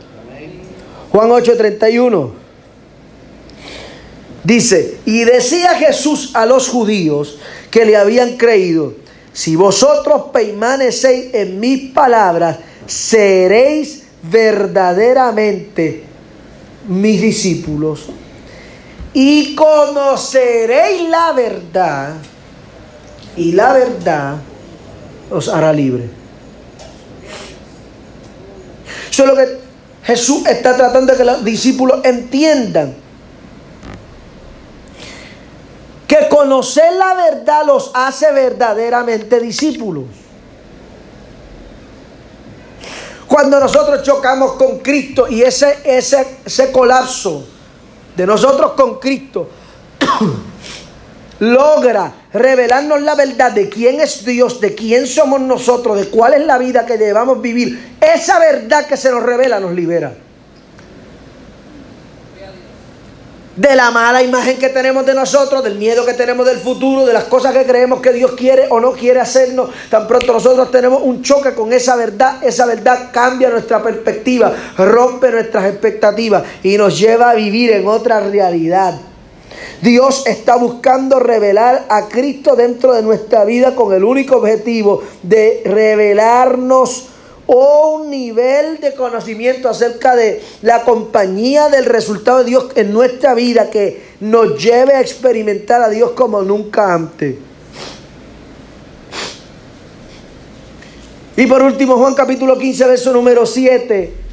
[1.12, 2.32] Juan 8:31.
[4.42, 7.38] Dice, y decía Jesús a los judíos
[7.70, 8.94] que le habían creído,
[9.32, 16.02] si vosotros permanecéis en mis palabras, seréis verdaderamente
[16.88, 18.06] mis discípulos
[19.12, 22.14] y conoceréis la verdad
[23.36, 24.36] y la verdad
[25.30, 26.15] os hará libre.
[29.10, 29.58] Eso es lo que
[30.04, 32.94] Jesús está tratando de que los discípulos entiendan.
[36.06, 40.04] Que conocer la verdad los hace verdaderamente discípulos.
[43.26, 47.44] Cuando nosotros chocamos con Cristo y ese, ese, ese colapso
[48.16, 49.50] de nosotros con Cristo
[51.40, 56.46] logra revelarnos la verdad de quién es Dios, de quién somos nosotros, de cuál es
[56.46, 60.12] la vida que debamos vivir, esa verdad que se nos revela nos libera.
[63.56, 67.14] De la mala imagen que tenemos de nosotros, del miedo que tenemos del futuro, de
[67.14, 69.70] las cosas que creemos que Dios quiere o no quiere hacernos.
[69.88, 75.30] Tan pronto nosotros tenemos un choque con esa verdad, esa verdad cambia nuestra perspectiva, rompe
[75.30, 79.00] nuestras expectativas y nos lleva a vivir en otra realidad.
[79.82, 85.62] Dios está buscando revelar a Cristo dentro de nuestra vida con el único objetivo de
[85.64, 87.08] revelarnos
[87.46, 93.70] un nivel de conocimiento acerca de la compañía del resultado de Dios en nuestra vida
[93.70, 97.36] que nos lleve a experimentar a Dios como nunca antes.
[101.36, 104.25] Y por último, Juan capítulo 15, verso número 7.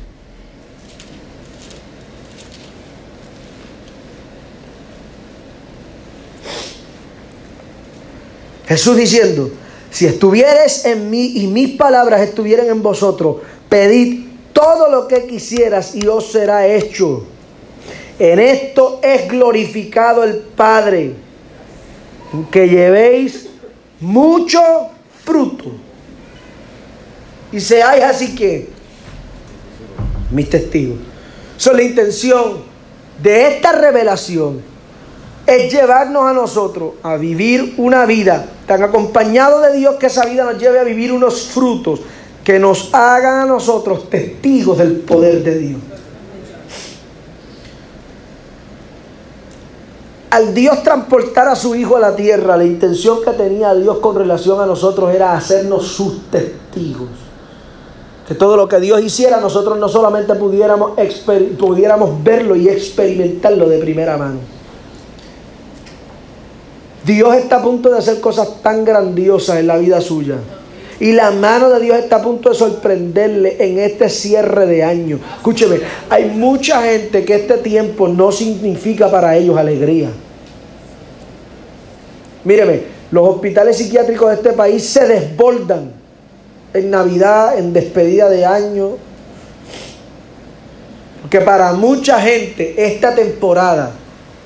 [8.67, 9.51] Jesús diciendo,
[9.91, 13.37] si estuvieres en mí y mis palabras estuvieran en vosotros,
[13.69, 17.25] pedid todo lo que quisieras y os será hecho.
[18.17, 21.13] En esto es glorificado el Padre,
[22.51, 23.49] que llevéis
[23.99, 24.61] mucho
[25.23, 25.65] fruto.
[27.51, 28.69] Y seáis así que
[30.31, 30.97] mis testigos.
[31.57, 32.63] Son la intención
[33.21, 34.72] de esta revelación
[35.45, 40.45] es llevarnos a nosotros a vivir una vida tan acompañado de Dios que esa vida
[40.45, 41.99] nos lleve a vivir unos frutos
[42.43, 45.81] que nos hagan a nosotros testigos del poder de Dios.
[50.29, 54.15] Al Dios transportar a su Hijo a la tierra, la intención que tenía Dios con
[54.15, 57.09] relación a nosotros era hacernos sus testigos.
[58.27, 60.93] Que todo lo que Dios hiciera nosotros no solamente pudiéramos,
[61.59, 64.52] pudiéramos verlo y experimentarlo de primera mano
[67.05, 70.37] Dios está a punto de hacer cosas tan grandiosas en la vida suya.
[70.99, 75.19] Y la mano de Dios está a punto de sorprenderle en este cierre de año.
[75.37, 75.79] Escúcheme,
[76.09, 80.09] hay mucha gente que este tiempo no significa para ellos alegría.
[82.45, 82.81] Míreme,
[83.11, 85.91] los hospitales psiquiátricos de este país se desbordan
[86.73, 88.91] en Navidad, en despedida de año.
[91.21, 93.91] Porque para mucha gente esta temporada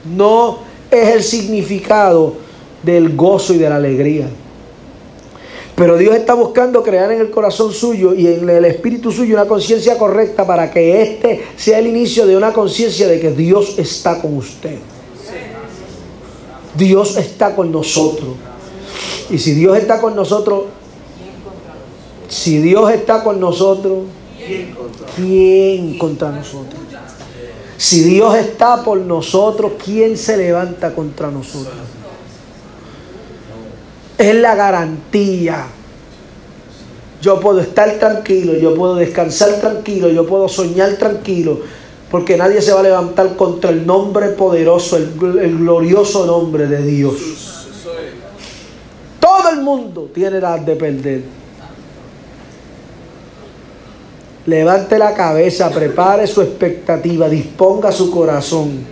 [0.05, 2.46] no es el significado
[2.83, 4.27] del gozo y de la alegría.
[5.77, 9.45] Pero Dios está buscando crear en el corazón suyo y en el espíritu suyo una
[9.45, 14.19] conciencia correcta para que este sea el inicio de una conciencia de que Dios está
[14.19, 14.77] con usted.
[16.75, 18.29] Dios está con nosotros.
[19.29, 20.63] Y si Dios está con nosotros,
[22.27, 23.99] si Dios está con nosotros,
[25.15, 26.81] ¿quién contra nosotros?
[27.77, 31.75] Si Dios está por nosotros, ¿quién se levanta contra nosotros?
[34.17, 35.67] Es la garantía.
[37.21, 41.59] Yo puedo estar tranquilo, yo puedo descansar tranquilo, yo puedo soñar tranquilo,
[42.11, 47.67] porque nadie se va a levantar contra el nombre poderoso, el, glorioso nombre de Dios.
[49.19, 51.21] Todo el mundo tiene edad de perder.
[54.45, 58.85] Levante la cabeza, prepare su expectativa, disponga su corazón.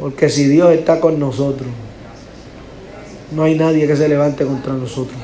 [0.00, 1.68] Porque si Dios está con nosotros,
[3.34, 5.18] no hay nadie que se levante contra nosotros.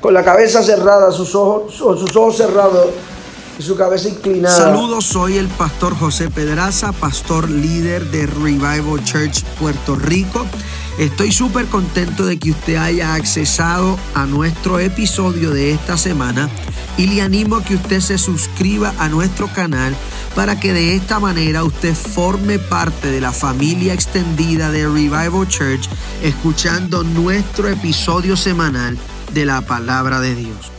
[0.00, 2.88] Con la cabeza cerrada, sus ojos, sus ojos cerrados
[3.58, 4.54] y su cabeza inclinada.
[4.54, 10.44] Saludos, soy el pastor José Pedraza, pastor líder de Revival Church Puerto Rico.
[10.98, 16.48] Estoy súper contento de que usted haya accesado a nuestro episodio de esta semana
[16.96, 19.94] y le animo a que usted se suscriba a nuestro canal
[20.36, 25.88] para que de esta manera usted forme parte de la familia extendida de Revival Church
[26.22, 28.96] escuchando nuestro episodio semanal
[29.32, 30.73] de la palabra de Dios.